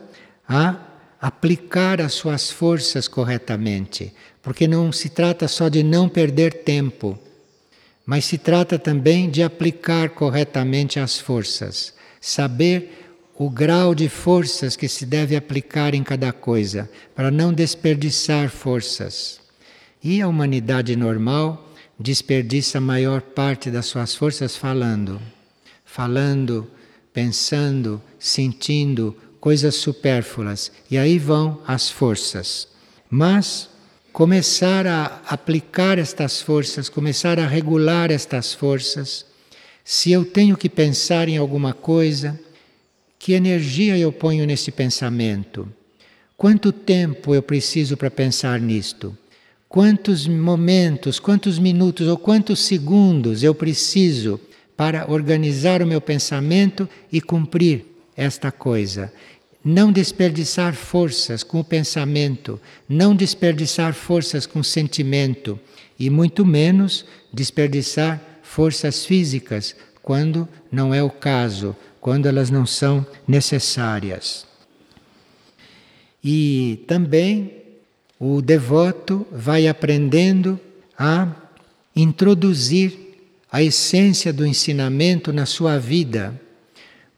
a 0.48 0.76
aplicar 1.20 2.00
as 2.00 2.14
suas 2.14 2.50
forças 2.50 3.06
corretamente, 3.06 4.12
porque 4.42 4.66
não 4.66 4.90
se 4.90 5.10
trata 5.10 5.46
só 5.46 5.68
de 5.68 5.82
não 5.82 6.08
perder 6.08 6.62
tempo, 6.62 7.18
mas 8.06 8.24
se 8.24 8.38
trata 8.38 8.78
também 8.78 9.28
de 9.28 9.42
aplicar 9.42 10.10
corretamente 10.10 10.98
as 10.98 11.18
forças, 11.18 11.92
saber 12.20 13.12
o 13.34 13.50
grau 13.50 13.94
de 13.94 14.08
forças 14.08 14.76
que 14.76 14.88
se 14.88 15.04
deve 15.04 15.36
aplicar 15.36 15.94
em 15.94 16.02
cada 16.02 16.32
coisa, 16.32 16.90
para 17.14 17.30
não 17.30 17.52
desperdiçar 17.52 18.48
forças. 18.48 19.47
E 20.02 20.20
a 20.20 20.28
humanidade 20.28 20.94
normal 20.94 21.68
desperdiça 21.98 22.78
a 22.78 22.80
maior 22.80 23.20
parte 23.20 23.70
das 23.70 23.86
suas 23.86 24.14
forças 24.14 24.56
falando, 24.56 25.20
falando, 25.84 26.70
pensando, 27.12 28.00
sentindo 28.18 29.16
coisas 29.40 29.74
supérfluas. 29.74 30.70
E 30.90 30.96
aí 30.96 31.18
vão 31.18 31.60
as 31.66 31.90
forças. 31.90 32.68
Mas 33.10 33.68
começar 34.12 34.86
a 34.86 35.20
aplicar 35.28 35.98
estas 35.98 36.40
forças, 36.40 36.88
começar 36.88 37.38
a 37.38 37.46
regular 37.46 38.10
estas 38.10 38.54
forças. 38.54 39.26
Se 39.84 40.12
eu 40.12 40.24
tenho 40.24 40.56
que 40.56 40.68
pensar 40.68 41.28
em 41.28 41.36
alguma 41.36 41.72
coisa, 41.72 42.38
que 43.18 43.32
energia 43.32 43.98
eu 43.98 44.12
ponho 44.12 44.46
nesse 44.46 44.70
pensamento? 44.70 45.68
Quanto 46.36 46.70
tempo 46.70 47.34
eu 47.34 47.42
preciso 47.42 47.96
para 47.96 48.10
pensar 48.10 48.60
nisto? 48.60 49.16
Quantos 49.68 50.26
momentos, 50.26 51.20
quantos 51.20 51.58
minutos 51.58 52.08
ou 52.08 52.16
quantos 52.16 52.60
segundos 52.60 53.42
eu 53.42 53.54
preciso 53.54 54.40
para 54.76 55.10
organizar 55.10 55.82
o 55.82 55.86
meu 55.86 56.00
pensamento 56.00 56.88
e 57.12 57.20
cumprir 57.20 57.84
esta 58.16 58.50
coisa. 58.50 59.12
Não 59.64 59.92
desperdiçar 59.92 60.72
forças 60.74 61.42
com 61.42 61.60
o 61.60 61.64
pensamento, 61.64 62.60
não 62.88 63.14
desperdiçar 63.14 63.92
forças 63.92 64.46
com 64.46 64.60
o 64.60 64.64
sentimento 64.64 65.58
e 65.98 66.08
muito 66.08 66.46
menos 66.46 67.04
desperdiçar 67.32 68.22
forças 68.42 69.04
físicas 69.04 69.74
quando 70.00 70.48
não 70.72 70.94
é 70.94 71.02
o 71.02 71.10
caso, 71.10 71.76
quando 72.00 72.26
elas 72.26 72.48
não 72.48 72.64
são 72.64 73.04
necessárias. 73.26 74.46
E 76.24 76.84
também 76.86 77.57
o 78.18 78.42
devoto 78.42 79.26
vai 79.30 79.68
aprendendo 79.68 80.58
a 80.98 81.28
introduzir 81.94 83.08
a 83.50 83.62
essência 83.62 84.32
do 84.32 84.46
ensinamento 84.46 85.32
na 85.32 85.46
sua 85.46 85.78
vida, 85.78 86.38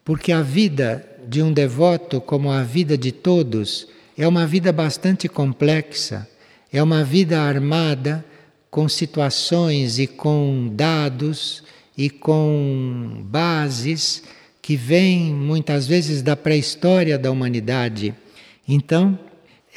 porque 0.05 0.31
a 0.31 0.43
vida 0.43 1.07
de 1.27 1.43
um 1.43 1.53
devoto, 1.53 2.21
como 2.21 2.51
a 2.51 2.63
vida 2.63 2.97
de 2.97 3.13
todos, 3.13 3.89
é 4.17 4.27
uma 4.27 4.47
vida 4.47 4.73
bastante 4.73 5.29
complexa, 5.29 6.29
é 6.73 6.83
uma 6.83 7.03
vida 7.03 7.41
armada 7.41 8.25
com 8.71 8.89
situações 8.89 9.99
e 9.99 10.07
com 10.07 10.71
dados 10.73 11.65
e 11.97 12.09
com 12.09 13.23
bases 13.25 14.23
que 14.63 14.77
vêm 14.77 15.33
muitas 15.35 15.87
vezes 15.87 16.23
da 16.23 16.37
pré-história 16.37 17.19
da 17.19 17.31
humanidade. 17.31 18.15
Então, 18.69 19.19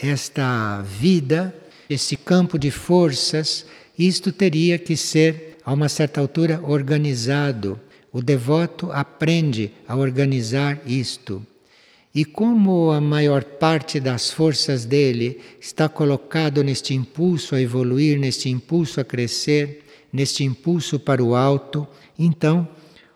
esta 0.01 0.81
vida, 0.81 1.53
esse 1.89 2.15
campo 2.17 2.57
de 2.57 2.71
forças, 2.71 3.65
isto 3.97 4.31
teria 4.31 4.77
que 4.77 4.97
ser, 4.97 5.57
a 5.65 5.73
uma 5.73 5.88
certa 5.88 6.19
altura, 6.19 6.59
organizado. 6.63 7.79
O 8.12 8.21
devoto 8.21 8.91
aprende 8.91 9.71
a 9.88 9.95
organizar 9.95 10.81
isto. 10.85 11.45
E 12.13 12.23
como 12.23 12.91
a 12.91 13.01
maior 13.01 13.43
parte 13.43 14.00
das 14.00 14.29
forças 14.29 14.85
dele 14.85 15.39
está 15.59 15.89
colocado 15.89 16.63
neste 16.63 16.93
impulso 16.93 17.55
a 17.55 17.62
evoluir, 17.62 18.19
neste 18.19 18.50
impulso 18.50 19.01
a 19.01 19.03
crescer, 19.03 19.83
neste 20.12 20.43
impulso 20.43 21.00
para 21.00 21.23
o 21.23 21.35
alto, 21.35 21.88
então 22.17 22.67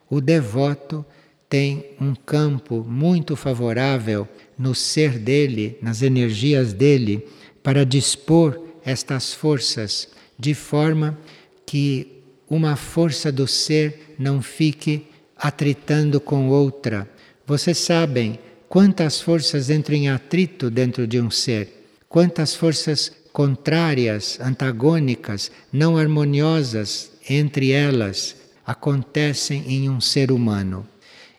o 0.10 0.20
devoto 0.20 1.06
tem 1.48 1.92
um 2.02 2.16
campo 2.16 2.84
muito 2.88 3.36
favorável 3.36 4.28
no 4.58 4.74
ser 4.74 5.20
dele, 5.20 5.78
nas 5.82 6.02
energias 6.02 6.74
dele, 6.74 7.26
para 7.62 7.86
dispor 7.86 8.60
estas 8.84 9.34
forças 9.34 10.08
de 10.40 10.54
forma 10.54 11.18
que 11.66 12.22
uma 12.50 12.76
força 12.76 13.32
do 13.32 13.48
ser 13.48 14.16
não 14.18 14.42
fique 14.42 15.08
atritando 15.36 16.20
com 16.20 16.48
outra. 16.50 17.08
Vocês 17.46 17.78
sabem 17.78 18.40
quantas 18.70 19.22
forças 19.22 19.70
entram 19.70 19.96
em 19.96 20.10
atrito 20.10 20.70
dentro 20.70 21.06
de 21.06 21.20
um 21.20 21.30
ser, 21.30 21.86
quantas 22.08 22.56
forças 22.56 23.12
contrárias, 23.34 24.40
antagônicas, 24.40 25.52
não 25.72 25.98
harmoniosas 25.98 27.12
entre 27.30 27.72
elas 27.72 28.36
acontecem 28.66 29.64
em 29.68 29.90
um 29.90 30.02
ser 30.02 30.32
humano. 30.32 30.88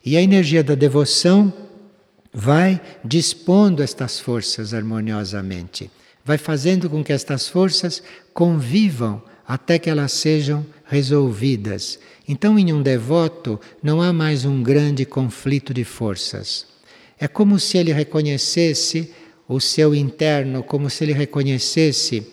E 0.05 0.17
a 0.17 0.23
energia 0.23 0.63
da 0.63 0.75
devoção 0.75 1.53
vai 2.41 2.81
dispondo 3.05 3.83
estas 3.83 4.21
forças 4.21 4.73
harmoniosamente, 4.73 5.91
vai 6.25 6.39
fazendo 6.39 6.89
com 6.89 7.03
que 7.03 7.13
estas 7.13 7.49
forças 7.49 8.01
convivam 8.33 9.21
até 9.45 9.77
que 9.77 9.91
elas 9.91 10.13
sejam 10.13 10.65
resolvidas. 10.85 11.99
Então, 12.29 12.57
em 12.57 12.73
um 12.73 12.81
devoto, 12.81 13.61
não 13.83 14.01
há 14.01 14.13
mais 14.13 14.45
um 14.45 14.63
grande 14.63 15.05
conflito 15.05 15.75
de 15.75 15.83
forças. 15.83 16.65
É 17.19 17.27
como 17.27 17.59
se 17.59 17.77
ele 17.77 17.93
reconhecesse 17.93 19.13
o 19.49 19.59
seu 19.59 19.93
interno, 19.93 20.63
como 20.63 20.89
se 20.89 21.03
ele 21.03 21.15
reconhecesse 21.15 22.25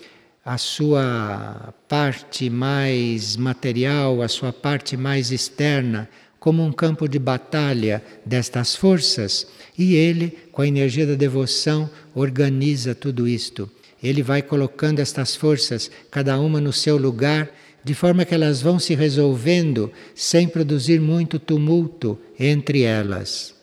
a 0.45 0.59
sua 0.59 1.74
parte 1.89 2.47
mais 2.47 3.35
material, 3.35 4.21
a 4.21 4.27
sua 4.27 4.53
parte 4.53 4.95
mais 4.95 5.31
externa, 5.31 6.07
como 6.46 6.64
um 6.64 6.72
campo 6.72 7.08
de 7.08 7.18
batalha 7.18 8.04
destas 8.24 8.75
forças, 8.75 9.48
e 9.75 9.96
ele, 9.96 10.38
com 10.52 10.62
a 10.62 10.68
energia 10.68 11.04
da 11.04 11.16
devoção, 11.16 11.90
organiza 12.14 12.94
tudo 12.94 13.28
isto. 13.28 13.68
Ele 14.04 14.22
vai 14.22 14.44
colocando 14.44 15.00
estas 15.00 15.36
forças, 15.36 15.90
cada 16.12 16.40
uma 16.40 16.62
no 16.62 16.72
seu 16.72 16.98
lugar, 16.98 17.50
de 17.84 17.96
forma 17.96 18.24
que 18.25 18.36
elas 18.36 18.62
vão 18.62 18.77
se 18.77 18.94
resolvendo 18.94 19.92
sem 20.14 20.48
produzir 20.48 21.01
muito 21.01 21.40
tumulto 21.40 22.16
entre 22.40 22.84
elas. 22.84 23.55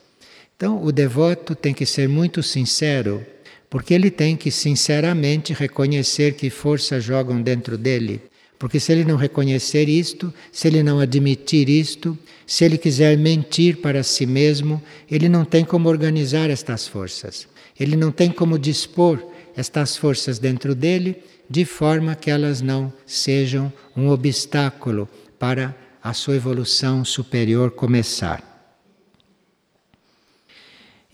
Então, 0.57 0.83
o 0.83 0.91
devoto 0.91 1.55
tem 1.55 1.73
que 1.73 1.87
ser 1.87 2.09
muito 2.09 2.43
sincero, 2.43 3.25
porque 3.71 3.95
ele 3.95 4.11
tem 4.11 4.37
que 4.37 4.51
sinceramente 4.51 5.53
reconhecer 5.53 6.35
que 6.35 6.51
forças 6.51 7.05
jogam 7.05 7.41
dentro 7.41 7.79
dele. 7.79 8.23
Porque 8.63 8.79
se 8.79 8.93
ele 8.93 9.05
não 9.05 9.17
reconhecer 9.17 9.89
isto, 9.89 10.33
se 10.53 10.69
ele 10.69 10.85
não 10.85 11.01
admitir 11.01 11.69
isto, 11.69 12.17
se 12.53 12.67
ele 12.67 12.77
quiser 12.77 13.17
mentir 13.17 13.79
para 13.79 14.03
si 14.03 14.27
mesmo, 14.27 14.83
ele 15.11 15.27
não 15.27 15.43
tem 15.43 15.65
como 15.65 15.89
organizar 15.89 16.51
estas 16.51 16.87
forças. 16.87 17.49
Ele 17.81 17.97
não 17.97 18.13
tem 18.13 18.31
como 18.31 18.59
dispor 18.59 19.27
estas 19.57 19.97
forças 19.97 20.39
dentro 20.39 20.75
dele 20.75 21.23
de 21.49 21.65
forma 21.65 22.15
que 22.15 22.31
elas 22.31 22.61
não 22.61 22.93
sejam 23.07 23.73
um 23.97 24.11
obstáculo 24.11 25.09
para 25.39 25.75
a 26.05 26.13
sua 26.13 26.37
evolução 26.37 27.07
superior 27.07 27.71
começar. 27.71 28.45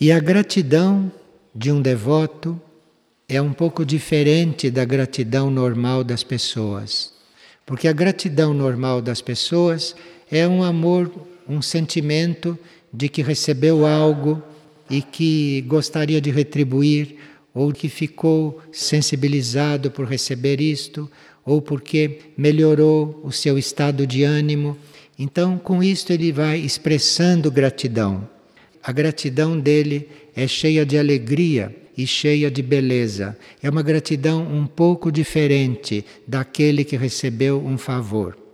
E 0.01 0.11
a 0.11 0.19
gratidão 0.19 1.09
de 1.55 1.71
um 1.71 1.81
devoto 1.81 2.61
é 3.29 3.41
um 3.41 3.53
pouco 3.53 3.85
diferente 3.85 4.73
da 4.73 4.85
gratidão 4.85 5.53
normal 5.53 6.03
das 6.03 6.25
pessoas. 6.25 7.13
Porque 7.65 7.87
a 7.87 7.93
gratidão 7.93 8.53
normal 8.53 9.01
das 9.01 9.21
pessoas 9.21 9.95
é 10.31 10.47
um 10.47 10.63
amor, 10.63 11.11
um 11.49 11.63
sentimento 11.63 12.59
de 12.93 13.09
que 13.09 13.23
recebeu 13.23 13.87
algo 13.87 14.43
e 14.91 15.03
que 15.03 15.63
gostaria 15.63 16.21
de 16.21 16.31
retribuir, 16.31 17.17
ou 17.55 17.73
que 17.73 17.89
ficou 17.89 18.61
sensibilizado 18.71 19.91
por 19.91 20.07
receber 20.07 20.61
isto, 20.61 21.11
ou 21.45 21.61
porque 21.61 22.21
melhorou 22.37 23.21
o 23.25 23.33
seu 23.33 23.59
estado 23.59 24.07
de 24.07 24.23
ânimo. 24.23 24.77
Então, 25.19 25.59
com 25.59 25.83
isto, 25.83 26.13
ele 26.13 26.31
vai 26.31 26.59
expressando 26.59 27.51
gratidão. 27.51 28.29
A 28.83 28.93
gratidão 28.93 29.59
dele 29.59 30.09
é 30.37 30.47
cheia 30.47 30.87
de 30.87 30.97
alegria 30.97 31.75
e 31.97 32.07
cheia 32.07 32.51
de 32.51 32.63
beleza. 32.63 33.37
É 33.63 33.69
uma 33.69 33.83
gratidão 33.83 34.47
um 34.47 34.67
pouco 34.67 35.11
diferente 35.11 36.05
daquele 36.27 36.85
que 36.85 36.97
recebeu 36.97 37.61
um 37.61 37.77
favor. 37.77 38.48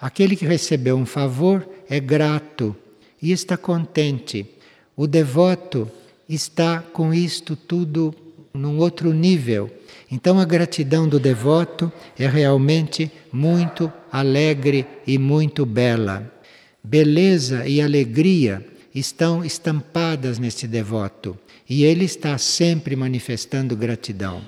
Aquele 0.00 0.36
que 0.36 0.44
recebeu 0.44 0.96
um 0.96 1.06
favor 1.06 1.66
é 1.88 2.00
grato 2.00 2.74
e 3.20 3.32
está 3.32 3.56
contente. 3.56 4.46
O 4.96 5.06
devoto 5.06 5.90
está 6.28 6.80
com 6.80 7.12
isto 7.12 7.56
tudo 7.56 8.14
num 8.52 8.78
outro 8.78 9.12
nível. 9.12 9.70
Então 10.10 10.38
a 10.38 10.44
gratidão 10.44 11.08
do 11.08 11.18
devoto 11.18 11.92
é 12.18 12.28
realmente 12.28 13.10
muito 13.32 13.92
alegre 14.12 14.86
e 15.06 15.18
muito 15.18 15.66
bela. 15.66 16.32
Beleza 16.82 17.66
e 17.66 17.80
alegria 17.80 18.64
estão 18.94 19.44
estampadas 19.44 20.38
nesse 20.38 20.68
devoto 20.68 21.36
e 21.68 21.84
ele 21.84 22.04
está 22.04 22.38
sempre 22.38 22.94
manifestando 22.94 23.76
gratidão. 23.76 24.42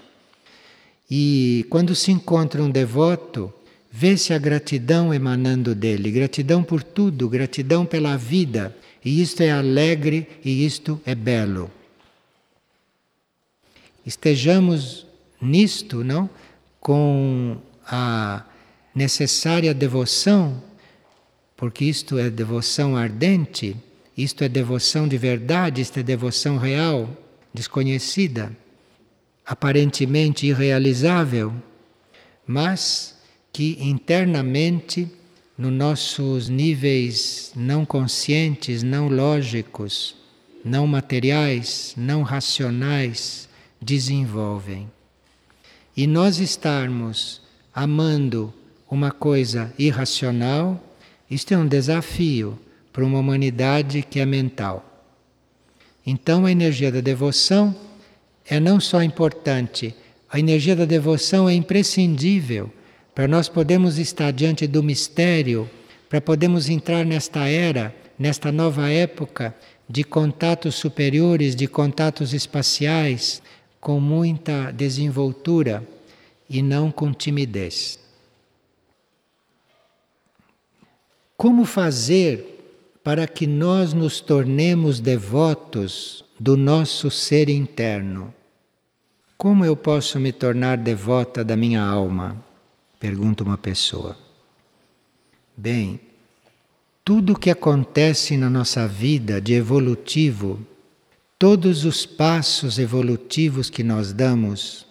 E 1.11 1.67
quando 1.71 1.95
se 1.95 2.13
encontra 2.13 2.63
um 2.63 2.71
devoto, 2.71 3.53
vê-se 3.97 4.33
a 4.33 4.39
gratidão 4.39 5.13
emanando 5.15 5.75
dele, 5.75 6.11
gratidão 6.11 6.63
por 6.63 6.83
tudo, 6.83 7.29
gratidão 7.29 7.87
pela 7.87 8.17
vida, 8.17 8.77
e 9.05 9.23
isto 9.23 9.43
é 9.43 9.51
alegre 9.51 10.27
e 10.45 10.67
isto 10.67 11.01
é 11.07 11.15
belo. 11.15 11.71
Estejamos 14.05 15.07
nisto, 15.41 16.05
não? 16.05 16.29
Com 16.81 17.57
a 17.87 18.45
necessária 18.95 19.73
devoção, 19.73 20.63
porque 21.57 21.85
isto 21.85 22.19
é 22.19 22.29
devoção 22.29 22.97
ardente 22.97 23.77
isto 24.17 24.43
é 24.43 24.49
devoção 24.49 25.07
de 25.07 25.19
verdade, 25.19 25.83
isto 25.83 26.01
é 26.01 26.03
devoção 26.03 26.57
real, 26.57 27.09
desconhecida, 27.53 28.51
aparentemente 29.45 30.47
irrealizável, 30.47 31.53
mas 32.47 33.16
que 33.57 33.79
internamente, 33.81 35.09
nos 35.57 35.73
nossos 35.73 36.47
níveis 36.51 37.53
não 37.57 37.87
conscientes, 37.87 38.83
não 38.83 39.09
lógicos, 39.09 40.15
não 40.63 40.87
materiais, 40.87 41.95
não 41.97 42.21
racionais, 42.21 43.49
desenvolvem. 43.81 44.91
E 45.97 46.07
nós 46.07 46.39
estarmos 46.39 47.41
amando 47.75 48.53
uma 48.91 49.11
coisa 49.11 49.73
irracional, 49.79 50.79
isto 51.31 51.55
é 51.55 51.57
um 51.57 51.67
desafio 51.67 52.59
para 52.93 53.07
uma 53.07 53.21
humanidade 53.21 54.03
que 54.03 54.21
é 54.21 54.27
mental. 54.27 54.85
Então 56.07 56.45
a 56.45 56.53
energia 56.53 56.93
da 56.93 57.01
devoção 57.01 57.75
é 58.45 58.61
não 58.61 58.79
só 58.79 59.03
importante, 59.03 59.95
a 60.31 60.39
energia 60.39 60.77
da 60.77 60.85
devoção 60.85 61.49
é 61.49 61.55
imprescindível 61.55 62.71
para 63.17 63.27
nós 63.27 63.49
podermos 63.49 63.97
estar 63.97 64.31
diante 64.31 64.67
do 64.67 64.83
mistério, 64.83 65.71
para 66.07 66.21
podermos 66.21 66.69
entrar 66.69 67.03
nesta 67.03 67.49
era, 67.49 67.97
nesta 68.19 68.53
nova 68.53 68.91
época 68.91 69.57
de 69.89 70.05
contatos 70.05 70.75
superiores, 70.75 71.57
de 71.57 71.67
contatos 71.67 72.35
espaciais, 72.35 73.41
com 73.81 73.99
muita 73.99 74.71
desenvoltura 74.71 75.83
e 76.47 76.61
não 76.61 76.91
com 76.91 77.11
timidez. 77.11 77.99
Como 81.39 81.65
fazer 81.65 82.99
para 83.03 83.27
que 83.27 83.47
nós 83.47 83.95
nos 83.95 84.21
tornemos 84.21 85.01
devotos 85.01 86.23
do 86.39 86.55
nosso 86.55 87.11
ser 87.11 87.49
interno? 87.49 88.35
Como 89.39 89.65
eu 89.65 89.75
posso 89.75 90.21
me 90.21 90.33
tornar 90.33 90.77
devota 90.77 91.43
da 91.43 91.57
minha 91.57 91.81
alma? 91.81 92.45
Pergunta 93.07 93.45
uma 93.45 93.57
pessoa. 93.57 94.19
Bem, 95.57 96.01
tudo 97.05 97.35
o 97.35 97.39
que 97.39 97.51
acontece 97.51 98.37
na 98.37 98.51
nossa 98.51 98.89
vida 98.89 99.41
de 99.41 99.53
evolutivo, 99.53 100.59
todos 101.39 101.85
os 101.85 102.05
passos 102.05 102.81
evolutivos 102.81 103.71
que 103.71 103.85
nós 103.85 104.13
damos, 104.13 104.89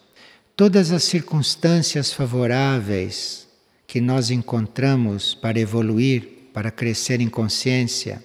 todas 0.55 0.93
as 0.93 1.03
circunstâncias 1.03 2.13
favoráveis 2.13 3.49
que 3.85 3.99
nós 3.99 4.31
encontramos 4.31 5.35
para 5.35 5.59
evoluir, 5.59 6.51
para 6.53 6.71
crescer 6.71 7.19
em 7.19 7.27
consciência, 7.27 8.23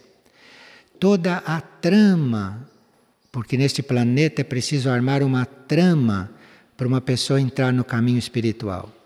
toda 1.00 1.38
a 1.38 1.60
trama, 1.60 2.64
porque 3.32 3.56
neste 3.56 3.82
planeta 3.82 4.40
é 4.40 4.44
preciso 4.44 4.88
armar 4.88 5.24
uma 5.24 5.44
trama 5.44 6.30
para 6.76 6.86
uma 6.86 7.00
pessoa 7.00 7.40
entrar 7.40 7.72
no 7.72 7.82
caminho 7.82 8.20
espiritual. 8.20 8.99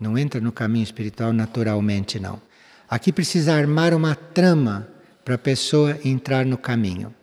Não 0.00 0.16
entra 0.16 0.40
no 0.40 0.50
caminho 0.50 0.82
espiritual 0.82 1.32
naturalmente, 1.32 2.18
não. 2.18 2.40
Aqui 2.88 3.12
precisa 3.12 3.54
armar 3.54 3.92
uma 3.94 4.14
trama 4.14 4.88
para 5.24 5.34
a 5.34 5.38
pessoa 5.38 5.98
entrar 6.02 6.46
no 6.46 6.56
caminho. 6.56 7.14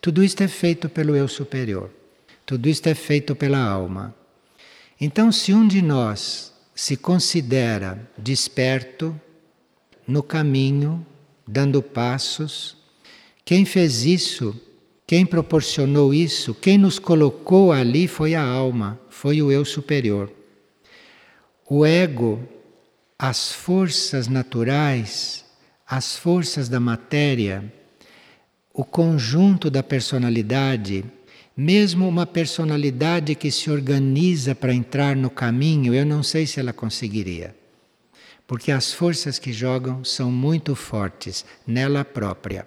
Tudo 0.00 0.22
isto 0.22 0.42
é 0.42 0.48
feito 0.48 0.88
pelo 0.88 1.14
eu 1.14 1.28
superior. 1.28 1.90
Tudo 2.44 2.68
isto 2.68 2.88
é 2.88 2.94
feito 2.94 3.34
pela 3.34 3.58
alma. 3.58 4.14
Então, 5.00 5.32
se 5.32 5.54
um 5.54 5.66
de 5.66 5.80
nós 5.80 6.52
se 6.74 6.96
considera 6.96 7.98
desperto, 8.18 9.18
no 10.06 10.22
caminho, 10.22 11.06
dando 11.46 11.82
passos, 11.82 12.76
quem 13.44 13.64
fez 13.64 14.04
isso, 14.04 14.54
quem 15.06 15.24
proporcionou 15.24 16.12
isso, 16.12 16.54
quem 16.54 16.76
nos 16.76 16.98
colocou 16.98 17.72
ali 17.72 18.06
foi 18.06 18.34
a 18.34 18.42
alma, 18.42 18.98
foi 19.08 19.40
o 19.40 19.50
eu 19.50 19.64
superior. 19.64 20.30
O 21.66 21.86
ego 21.86 22.46
as 23.18 23.52
forças 23.52 24.28
naturais, 24.28 25.44
as 25.86 26.16
forças 26.16 26.68
da 26.68 26.80
matéria, 26.80 27.72
o 28.72 28.84
conjunto 28.84 29.70
da 29.70 29.82
personalidade, 29.82 31.04
mesmo 31.56 32.08
uma 32.08 32.26
personalidade 32.26 33.34
que 33.34 33.50
se 33.50 33.70
organiza 33.70 34.54
para 34.54 34.74
entrar 34.74 35.14
no 35.14 35.30
caminho, 35.30 35.94
eu 35.94 36.04
não 36.04 36.22
sei 36.22 36.46
se 36.46 36.58
ela 36.58 36.72
conseguiria. 36.72 37.54
Porque 38.46 38.72
as 38.72 38.92
forças 38.92 39.38
que 39.38 39.52
jogam 39.52 40.04
são 40.04 40.30
muito 40.30 40.74
fortes 40.74 41.44
nela 41.66 42.04
própria. 42.04 42.66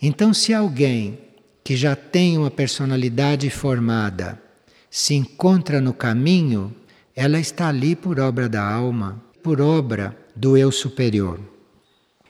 Então, 0.00 0.32
se 0.32 0.52
alguém 0.52 1.18
que 1.62 1.76
já 1.76 1.94
tem 1.94 2.38
uma 2.38 2.50
personalidade 2.50 3.50
formada 3.50 4.42
se 4.90 5.14
encontra 5.14 5.80
no 5.80 5.92
caminho, 5.92 6.74
ela 7.20 7.40
está 7.40 7.66
ali 7.66 7.96
por 7.96 8.20
obra 8.20 8.48
da 8.48 8.62
alma 8.62 9.20
por 9.42 9.60
obra 9.60 10.16
do 10.36 10.56
eu 10.56 10.70
superior. 10.70 11.40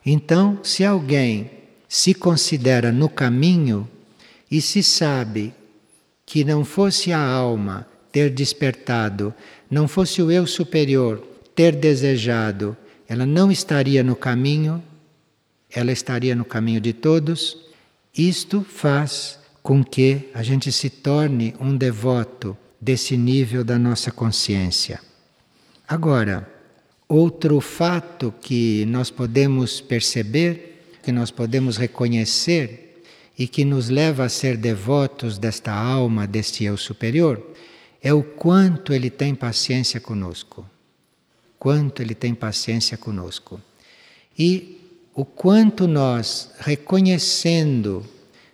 Então, 0.04 0.60
se 0.64 0.82
alguém 0.82 1.50
se 1.86 2.14
considera 2.14 2.90
no 2.90 3.06
caminho 3.06 3.86
e 4.50 4.62
se 4.62 4.82
sabe 4.82 5.52
que 6.24 6.42
não 6.42 6.64
fosse 6.64 7.12
a 7.12 7.20
alma 7.20 7.86
ter 8.10 8.30
despertado, 8.30 9.34
não 9.70 9.86
fosse 9.86 10.22
o 10.22 10.30
eu 10.30 10.46
superior 10.46 11.22
ter 11.54 11.76
desejado, 11.76 12.74
ela 13.06 13.26
não 13.26 13.52
estaria 13.52 14.02
no 14.02 14.16
caminho, 14.16 14.82
ela 15.68 15.92
estaria 15.92 16.34
no 16.34 16.46
caminho 16.46 16.80
de 16.80 16.94
todos. 16.94 17.58
Isto 18.16 18.62
faz 18.62 19.38
com 19.62 19.84
que 19.84 20.30
a 20.32 20.42
gente 20.42 20.72
se 20.72 20.88
torne 20.88 21.54
um 21.60 21.76
devoto 21.76 22.56
desse 22.80 23.16
nível 23.16 23.64
da 23.64 23.78
nossa 23.78 24.10
consciência. 24.10 25.00
Agora, 25.86 26.58
Outro 27.08 27.58
fato 27.62 28.34
que 28.38 28.84
nós 28.84 29.10
podemos 29.10 29.80
perceber, 29.80 30.84
que 31.02 31.10
nós 31.10 31.30
podemos 31.30 31.78
reconhecer 31.78 33.02
e 33.38 33.48
que 33.48 33.64
nos 33.64 33.88
leva 33.88 34.24
a 34.24 34.28
ser 34.28 34.58
devotos 34.58 35.38
desta 35.38 35.72
alma, 35.72 36.26
deste 36.26 36.64
eu 36.64 36.76
superior, 36.76 37.42
é 38.02 38.12
o 38.12 38.22
quanto 38.22 38.92
ele 38.92 39.08
tem 39.08 39.34
paciência 39.34 39.98
conosco. 39.98 40.68
Quanto 41.58 42.02
ele 42.02 42.14
tem 42.14 42.34
paciência 42.34 42.98
conosco. 42.98 43.58
E 44.38 44.78
o 45.14 45.24
quanto 45.24 45.88
nós, 45.88 46.50
reconhecendo 46.58 48.04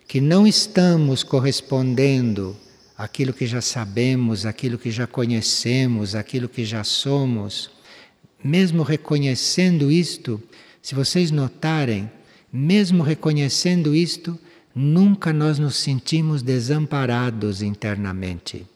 que 0.06 0.20
não 0.20 0.46
estamos 0.46 1.24
correspondendo 1.24 2.56
àquilo 2.96 3.32
que 3.32 3.46
já 3.46 3.60
sabemos, 3.60 4.46
àquilo 4.46 4.78
que 4.78 4.90
já 4.90 5.06
conhecemos, 5.06 6.14
àquilo 6.14 6.48
que 6.48 6.64
já 6.64 6.84
somos, 6.84 7.70
mesmo 8.42 8.82
reconhecendo 8.82 9.90
isto, 9.90 10.40
se 10.82 10.94
vocês 10.94 11.30
notarem, 11.30 12.10
mesmo 12.52 13.02
reconhecendo 13.02 13.94
isto, 13.94 14.38
nunca 14.74 15.32
nós 15.32 15.58
nos 15.58 15.76
sentimos 15.76 16.42
desamparados 16.42 17.62
internamente. 17.62 18.66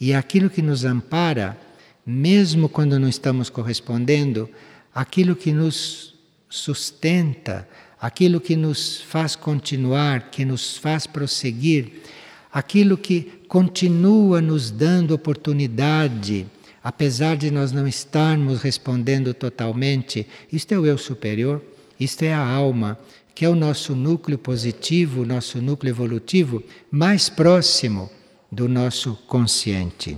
E 0.00 0.14
aquilo 0.14 0.48
que 0.48 0.62
nos 0.62 0.84
ampara, 0.84 1.58
mesmo 2.06 2.68
quando 2.68 2.98
não 2.98 3.08
estamos 3.08 3.50
correspondendo, 3.50 4.48
aquilo 4.94 5.34
que 5.34 5.52
nos 5.52 6.14
sustenta, 6.48 7.68
aquilo 8.00 8.40
que 8.40 8.54
nos 8.54 9.00
faz 9.00 9.34
continuar, 9.34 10.30
que 10.30 10.44
nos 10.44 10.76
faz 10.76 11.06
prosseguir, 11.06 12.02
aquilo 12.52 12.96
que 12.96 13.37
continua 13.48 14.40
nos 14.40 14.70
dando 14.70 15.14
oportunidade 15.14 16.46
apesar 16.82 17.36
de 17.36 17.50
nós 17.50 17.70
não 17.70 17.86
estarmos 17.86 18.62
respondendo 18.62 19.34
totalmente, 19.34 20.26
isto 20.50 20.72
é 20.72 20.78
o 20.78 20.86
eu 20.86 20.96
superior, 20.96 21.62
isto 22.00 22.22
é 22.22 22.32
a 22.32 22.42
alma, 22.42 22.98
que 23.34 23.44
é 23.44 23.48
o 23.48 23.54
nosso 23.54 23.94
núcleo 23.94 24.38
positivo, 24.38 25.20
o 25.20 25.26
nosso 25.26 25.60
núcleo 25.60 25.90
evolutivo 25.90 26.62
mais 26.90 27.28
próximo 27.28 28.10
do 28.50 28.68
nosso 28.68 29.14
consciente. 29.26 30.16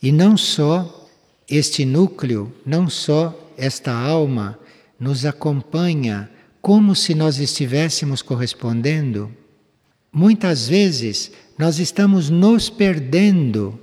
E 0.00 0.12
não 0.12 0.36
só 0.36 1.08
este 1.48 1.84
núcleo, 1.84 2.52
não 2.64 2.88
só 2.88 3.36
esta 3.56 3.92
alma 3.92 4.56
nos 5.00 5.26
acompanha 5.26 6.30
como 6.62 6.94
se 6.94 7.16
nós 7.16 7.38
estivéssemos 7.38 8.22
correspondendo. 8.22 9.34
Muitas 10.18 10.68
vezes 10.68 11.30
nós 11.56 11.78
estamos 11.78 12.28
nos 12.28 12.68
perdendo 12.68 13.78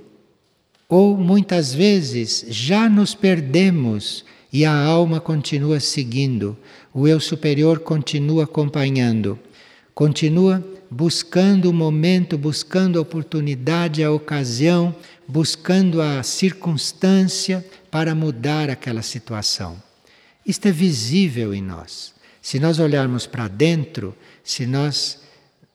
ou 0.86 1.16
muitas 1.16 1.72
vezes 1.72 2.44
já 2.50 2.90
nos 2.90 3.14
perdemos 3.14 4.22
e 4.52 4.62
a 4.62 4.78
alma 4.78 5.18
continua 5.18 5.80
seguindo, 5.80 6.54
o 6.92 7.08
eu 7.08 7.18
superior 7.20 7.78
continua 7.78 8.44
acompanhando, 8.44 9.38
continua 9.94 10.62
buscando 10.90 11.70
o 11.70 11.72
momento, 11.72 12.36
buscando 12.36 12.98
a 12.98 13.02
oportunidade, 13.02 14.04
a 14.04 14.12
ocasião, 14.12 14.94
buscando 15.26 16.02
a 16.02 16.22
circunstância 16.22 17.64
para 17.90 18.14
mudar 18.14 18.68
aquela 18.68 19.00
situação. 19.00 19.82
Isto 20.44 20.68
é 20.68 20.70
visível 20.70 21.54
em 21.54 21.62
nós. 21.62 22.12
Se 22.42 22.60
nós 22.60 22.78
olharmos 22.78 23.26
para 23.26 23.48
dentro, 23.48 24.14
se 24.44 24.66
nós 24.66 25.24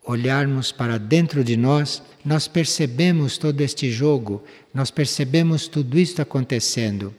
olharmos 0.06 0.72
para 0.72 0.98
dentro 0.98 1.44
de 1.44 1.56
nós, 1.56 2.02
nós 2.26 2.48
percebemos 2.48 3.38
todo 3.38 3.62
este 3.62 3.92
jogo, 3.92 4.44
nós 4.74 4.92
percebemos 4.92 5.68
tudo 5.68 5.98
isto 5.98 6.22
acontecendo. 6.22 7.14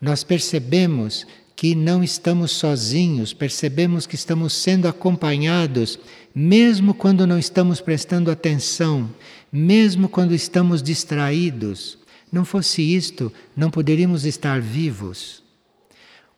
Nós 0.00 0.22
percebemos 0.22 1.26
que 1.54 1.74
não 1.74 2.04
estamos 2.04 2.52
sozinhos, 2.52 3.32
percebemos 3.32 4.06
que 4.06 4.14
estamos 4.14 4.52
sendo 4.52 4.86
acompanhados, 4.86 5.98
mesmo 6.34 6.92
quando 6.92 7.26
não 7.26 7.38
estamos 7.38 7.80
prestando 7.80 8.30
atenção, 8.30 9.10
mesmo 9.50 10.06
quando 10.08 10.34
estamos 10.34 10.82
distraídos. 10.82 11.98
Não 12.30 12.44
fosse 12.44 12.82
isto, 12.82 13.32
não 13.56 13.70
poderíamos 13.70 14.26
estar 14.26 14.60
vivos. 14.60 15.42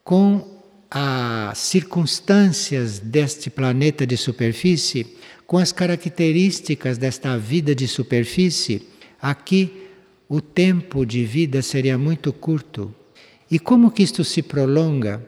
Com 0.05 0.58
as 0.91 1.59
circunstâncias 1.59 2.99
deste 2.99 3.51
planeta 3.51 4.07
de 4.07 4.17
superfície, 4.17 5.07
com 5.47 5.59
as 5.59 5.73
características 5.73 6.99
desta 6.99 7.37
vida 7.39 7.75
de 7.75 7.87
superfície, 7.87 8.87
aqui 9.21 9.89
o 10.29 10.41
tempo 10.41 11.05
de 11.05 11.25
vida 11.25 11.63
seria 11.63 11.97
muito 11.97 12.33
curto. 12.33 12.95
E 13.51 13.59
como 13.59 13.91
que 13.91 14.03
isto 14.03 14.25
se 14.25 14.43
prolonga? 14.43 15.27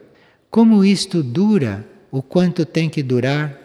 Como 0.49 0.85
isto 0.85 1.23
dura? 1.23 1.87
O 2.11 2.21
quanto 2.21 2.65
tem 2.65 2.89
que 2.89 3.01
durar? 3.01 3.61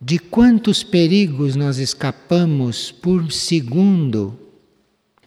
de 0.00 0.18
quantos 0.18 0.82
perigos 0.82 1.54
nós 1.54 1.76
escapamos 1.76 2.90
por 2.90 3.30
segundo, 3.30 4.38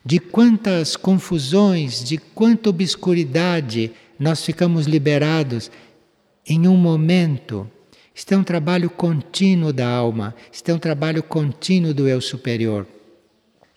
de 0.04 0.18
quantas 0.18 0.96
confusões, 0.96 2.04
de 2.04 2.18
quanta 2.18 2.72
obscuridade 2.72 3.92
nós 4.20 4.44
ficamos 4.46 4.86
liberados 4.86 5.72
em 6.48 6.68
um 6.68 6.78
momento. 6.78 7.70
Isto 8.14 8.34
é 8.34 8.38
um 8.38 8.44
trabalho 8.44 8.90
contínuo 8.90 9.74
da 9.74 9.88
alma, 9.88 10.36
isto 10.52 10.70
é 10.70 10.74
um 10.74 10.80
trabalho 10.80 11.24
contínuo 11.24 11.94
do 11.94 12.08
eu 12.08 12.22
superior, 12.22 12.88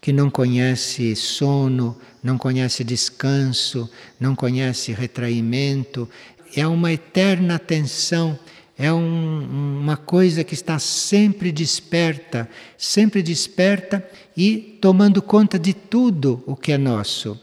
que 0.00 0.12
não 0.12 0.28
conhece 0.28 1.16
sono, 1.16 1.96
não 2.22 2.36
conhece 2.36 2.84
descanso, 2.84 3.90
não 4.20 4.34
conhece 4.34 4.92
retraimento, 4.92 6.08
é 6.54 6.66
uma 6.66 6.92
eterna 6.92 7.54
atenção 7.54 8.38
é 8.78 8.92
um, 8.92 9.80
uma 9.80 9.96
coisa 9.96 10.44
que 10.44 10.52
está 10.52 10.78
sempre 10.78 11.50
desperta, 11.50 12.48
sempre 12.76 13.22
desperta 13.22 14.06
e 14.36 14.78
tomando 14.80 15.22
conta 15.22 15.58
de 15.58 15.72
tudo 15.72 16.42
o 16.46 16.54
que 16.54 16.72
é 16.72 16.78
nosso. 16.78 17.40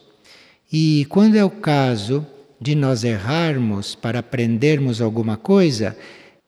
E 0.72 1.06
quando 1.10 1.36
é 1.36 1.44
o 1.44 1.50
caso 1.50 2.26
de 2.64 2.76
nós 2.76 3.04
errarmos 3.04 3.94
para 3.94 4.20
aprendermos 4.20 5.02
alguma 5.02 5.36
coisa, 5.36 5.98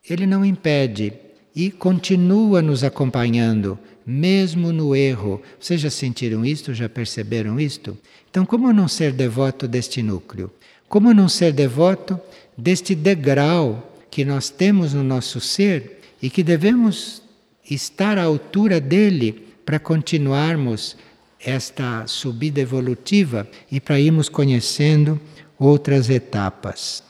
ele 0.09 0.25
não 0.25 0.45
impede 0.45 1.11
e 1.53 1.69
continua 1.69 2.61
nos 2.61 2.85
acompanhando, 2.85 3.77
mesmo 4.05 4.71
no 4.71 4.95
erro. 4.95 5.41
Vocês 5.59 5.81
já 5.81 5.89
sentiram 5.89 6.45
isto? 6.45 6.73
Já 6.73 6.87
perceberam 6.87 7.59
isto? 7.59 7.97
Então, 8.31 8.45
como 8.45 8.71
não 8.71 8.87
ser 8.87 9.11
devoto 9.11 9.67
deste 9.67 10.01
núcleo? 10.01 10.49
Como 10.87 11.13
não 11.13 11.27
ser 11.27 11.51
devoto 11.51 12.17
deste 12.57 12.95
degrau 12.95 13.93
que 14.09 14.23
nós 14.23 14.49
temos 14.49 14.93
no 14.93 15.03
nosso 15.03 15.41
ser 15.41 15.99
e 16.21 16.29
que 16.29 16.43
devemos 16.43 17.21
estar 17.69 18.17
à 18.17 18.23
altura 18.23 18.79
dele 18.79 19.47
para 19.65 19.79
continuarmos 19.79 20.95
esta 21.37 22.07
subida 22.07 22.61
evolutiva 22.61 23.45
e 23.69 23.81
para 23.81 23.99
irmos 23.99 24.29
conhecendo 24.29 25.19
outras 25.57 26.09
etapas. 26.09 27.03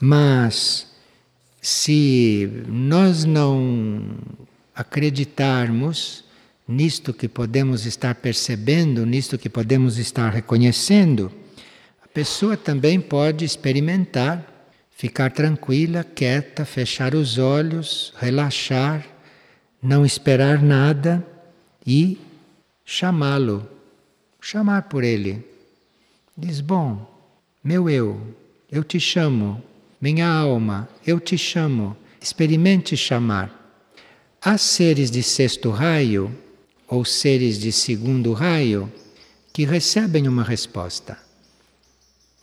Mas 0.00 0.86
se 1.60 2.64
nós 2.66 3.24
não 3.24 4.16
acreditarmos 4.74 6.24
nisto 6.66 7.12
que 7.12 7.28
podemos 7.28 7.86
estar 7.86 8.14
percebendo, 8.14 9.04
nisto 9.04 9.38
que 9.38 9.48
podemos 9.48 9.98
estar 9.98 10.30
reconhecendo, 10.30 11.32
a 12.02 12.08
pessoa 12.08 12.56
também 12.56 13.00
pode 13.00 13.44
experimentar 13.44 14.58
ficar 14.98 15.30
tranquila, 15.30 16.02
quieta, 16.02 16.64
fechar 16.64 17.14
os 17.14 17.38
olhos, 17.38 18.12
relaxar, 18.18 19.06
não 19.80 20.04
esperar 20.04 20.60
nada 20.60 21.24
e 21.86 22.18
chamá-lo, 22.84 23.64
chamar 24.40 24.82
por 24.88 25.04
ele. 25.04 25.46
Diz: 26.36 26.60
Bom, 26.60 27.17
meu 27.62 27.90
eu, 27.90 28.20
eu 28.70 28.84
te 28.84 29.00
chamo, 29.00 29.62
minha 30.00 30.28
alma, 30.28 30.88
eu 31.06 31.18
te 31.18 31.36
chamo, 31.36 31.96
experimente 32.20 32.96
chamar. 32.96 33.54
Há 34.40 34.56
seres 34.56 35.10
de 35.10 35.22
sexto 35.22 35.70
raio 35.70 36.32
ou 36.86 37.04
seres 37.04 37.58
de 37.58 37.72
segundo 37.72 38.32
raio 38.32 38.90
que 39.52 39.64
recebem 39.64 40.28
uma 40.28 40.44
resposta. 40.44 41.18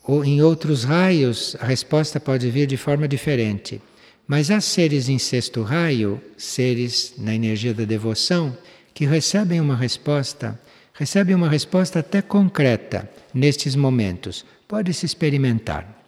Ou 0.04 0.23
em 0.23 0.41
outros 0.41 0.84
raios, 0.84 1.56
a 1.60 1.65
resposta 1.65 2.19
pode 2.19 2.49
vir 2.51 2.67
de 2.67 2.78
forma 2.78 3.08
diferente. 3.08 3.82
Mas 4.28 4.51
há 4.51 4.60
seres 4.60 5.08
em 5.08 5.17
sexto 5.17 5.63
raio, 5.63 6.21
seres 6.38 7.13
na 7.17 7.34
energia 7.34 7.73
da 7.73 7.86
devoção, 7.86 8.56
que 8.93 9.06
recebem 9.06 9.62
uma 9.62 9.75
resposta, 9.75 10.60
recebem 10.97 11.36
uma 11.36 11.49
resposta 11.49 11.99
até 11.99 12.21
concreta 12.21 13.10
nestes 13.34 13.75
momentos. 13.75 14.45
Pode 14.67 14.93
se 14.93 15.05
experimentar. 15.05 16.04